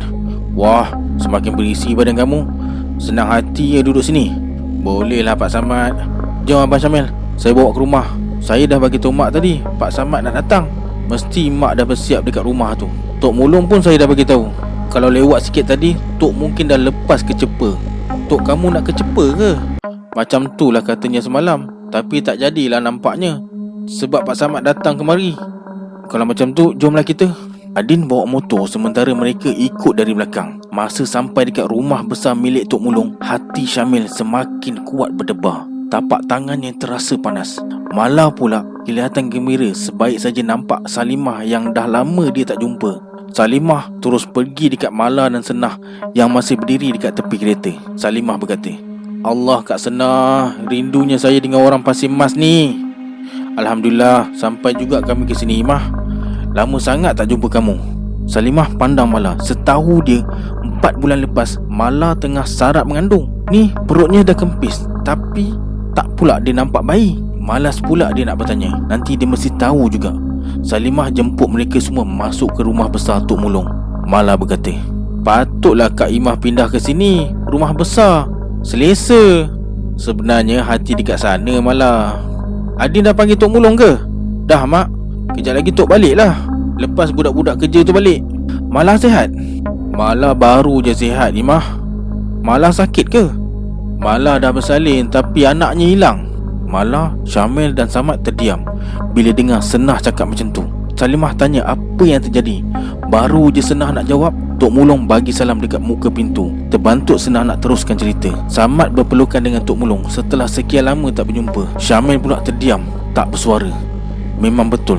[0.55, 2.47] Wah semakin berisi badan kamu.
[3.03, 4.31] Senang hati ya duduk sini.
[4.87, 5.99] Bolehlah Pak Samad.
[6.47, 7.11] Jom Abang Syamil.
[7.35, 8.07] Saya bawa ke rumah.
[8.39, 9.66] Saya dah bagi tahu mak tadi.
[9.66, 10.71] Pak Samad nak datang.
[11.11, 12.87] Mesti mak dah bersiap dekat rumah tu.
[13.19, 14.47] Tok Mulung pun saya dah bagi tahu.
[14.89, 17.77] Kalau lewat sikit tadi Tok mungkin dah lepas ke cepa
[18.25, 19.53] Tok kamu nak ke cepa ke?
[20.16, 23.41] Macam tu lah katanya semalam Tapi tak jadilah nampaknya
[23.89, 25.32] Sebab Pak Samad datang kemari.
[26.12, 27.32] Kalau macam tu jomlah kita.
[27.72, 30.61] Adin bawa motor sementara mereka ikut dari belakang.
[30.68, 35.64] Masa sampai dekat rumah besar milik Tok Mulung Hati Syamil semakin kuat berdebar.
[35.89, 37.57] Tapak tangannya terasa panas.
[37.97, 43.01] Malah pula kelihatan gembira sebaik saja nampak Salimah yang dah lama dia tak jumpa.
[43.32, 45.80] Salimah terus pergi dekat Mala dan Senah
[46.12, 47.72] yang masih berdiri dekat tepi kereta.
[47.97, 48.88] Salimah berkata,
[49.27, 52.79] Allah Kak Senah, rindunya saya dengan orang pasir mas ni.
[53.59, 55.91] Alhamdulillah, sampai juga kami ke sini, Imah.
[56.55, 57.75] Lama sangat tak jumpa kamu.
[58.31, 59.35] Salimah pandang Mala.
[59.43, 60.23] Setahu dia,
[60.62, 63.27] empat bulan lepas, Mala tengah sarap mengandung.
[63.51, 64.87] Ni perutnya dah kempis.
[65.03, 65.51] Tapi
[65.99, 67.19] tak pula dia nampak bayi.
[67.49, 70.12] Malas pula dia nak bertanya Nanti dia mesti tahu juga
[70.61, 73.64] Salimah jemput mereka semua masuk ke rumah besar Tok Mulung
[74.05, 74.77] Malah berkata
[75.25, 78.29] Patutlah Kak Imah pindah ke sini Rumah besar
[78.69, 79.49] Selesa.
[79.97, 82.21] Sebenarnya hati dekat sana malah.
[82.77, 83.97] Adin dah panggil Tok Mulung ke?
[84.45, 84.93] Dah mak.
[85.33, 86.37] Kejap lagi Tok balik lah.
[86.77, 88.21] Lepas budak-budak kerja tu balik.
[88.69, 89.33] Malah sehat?
[89.97, 91.64] Malah baru je sihat Imah.
[92.45, 93.25] Malah sakit ke?
[93.99, 96.19] Malah dah bersalin tapi anaknya hilang.
[96.69, 98.61] Malah Syamil dan Samad terdiam
[99.16, 100.69] Bila dengar Senah cakap macam tu.
[100.93, 102.61] Salimah tanya apa yang terjadi.
[103.09, 107.62] Baru je Senah nak jawab Tok Mulung bagi salam dekat muka pintu Terbantuk Senah nak
[107.62, 108.34] teruskan cerita.
[108.50, 111.78] Samad berpelukan dengan Tok Mulung Setelah sekian lama tak berjumpa.
[111.78, 112.82] Syamil pula terdiam
[113.14, 113.70] Tak bersuara.
[114.42, 114.98] Memang betul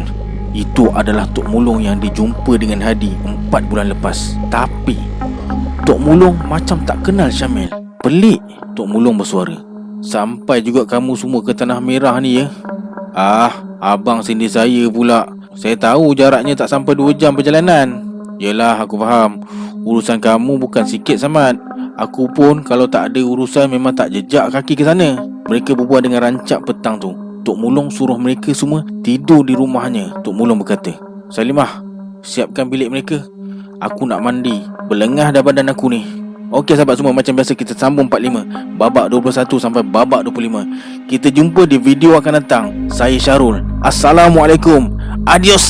[0.56, 4.40] Itu adalah Tok Mulung yang dijumpa dengan Hadi Empat bulan lepas.
[4.48, 4.96] Tapi
[5.84, 7.68] Tok Mulung macam tak kenal Syamil.
[8.00, 8.40] Pelik
[8.80, 9.60] Tok Mulung bersuara.
[10.00, 12.48] Sampai juga kamu semua ke Tanah Merah ni ya?
[13.12, 15.28] Ah, abang sini saya pula.
[15.52, 18.09] Saya tahu jaraknya tak sampai 2 jam perjalanan
[18.40, 19.44] Yelah aku faham
[19.84, 21.60] Urusan kamu bukan sikit Samad
[22.00, 25.20] Aku pun kalau tak ada urusan memang tak jejak kaki ke sana
[25.52, 27.12] Mereka berbual dengan rancak petang tu
[27.44, 30.96] Tok Mulung suruh mereka semua tidur di rumahnya Tok Mulung berkata
[31.28, 31.84] Salimah,
[32.24, 33.20] siapkan bilik mereka
[33.84, 36.02] Aku nak mandi Berlengah dah badan aku ni
[36.50, 41.06] Okey sahabat semua macam biasa kita sambung 45 babak 21 sampai babak 25.
[41.06, 42.66] Kita jumpa di video akan datang.
[42.90, 43.62] Saya Syarul.
[43.86, 44.98] Assalamualaikum.
[45.30, 45.70] Adios.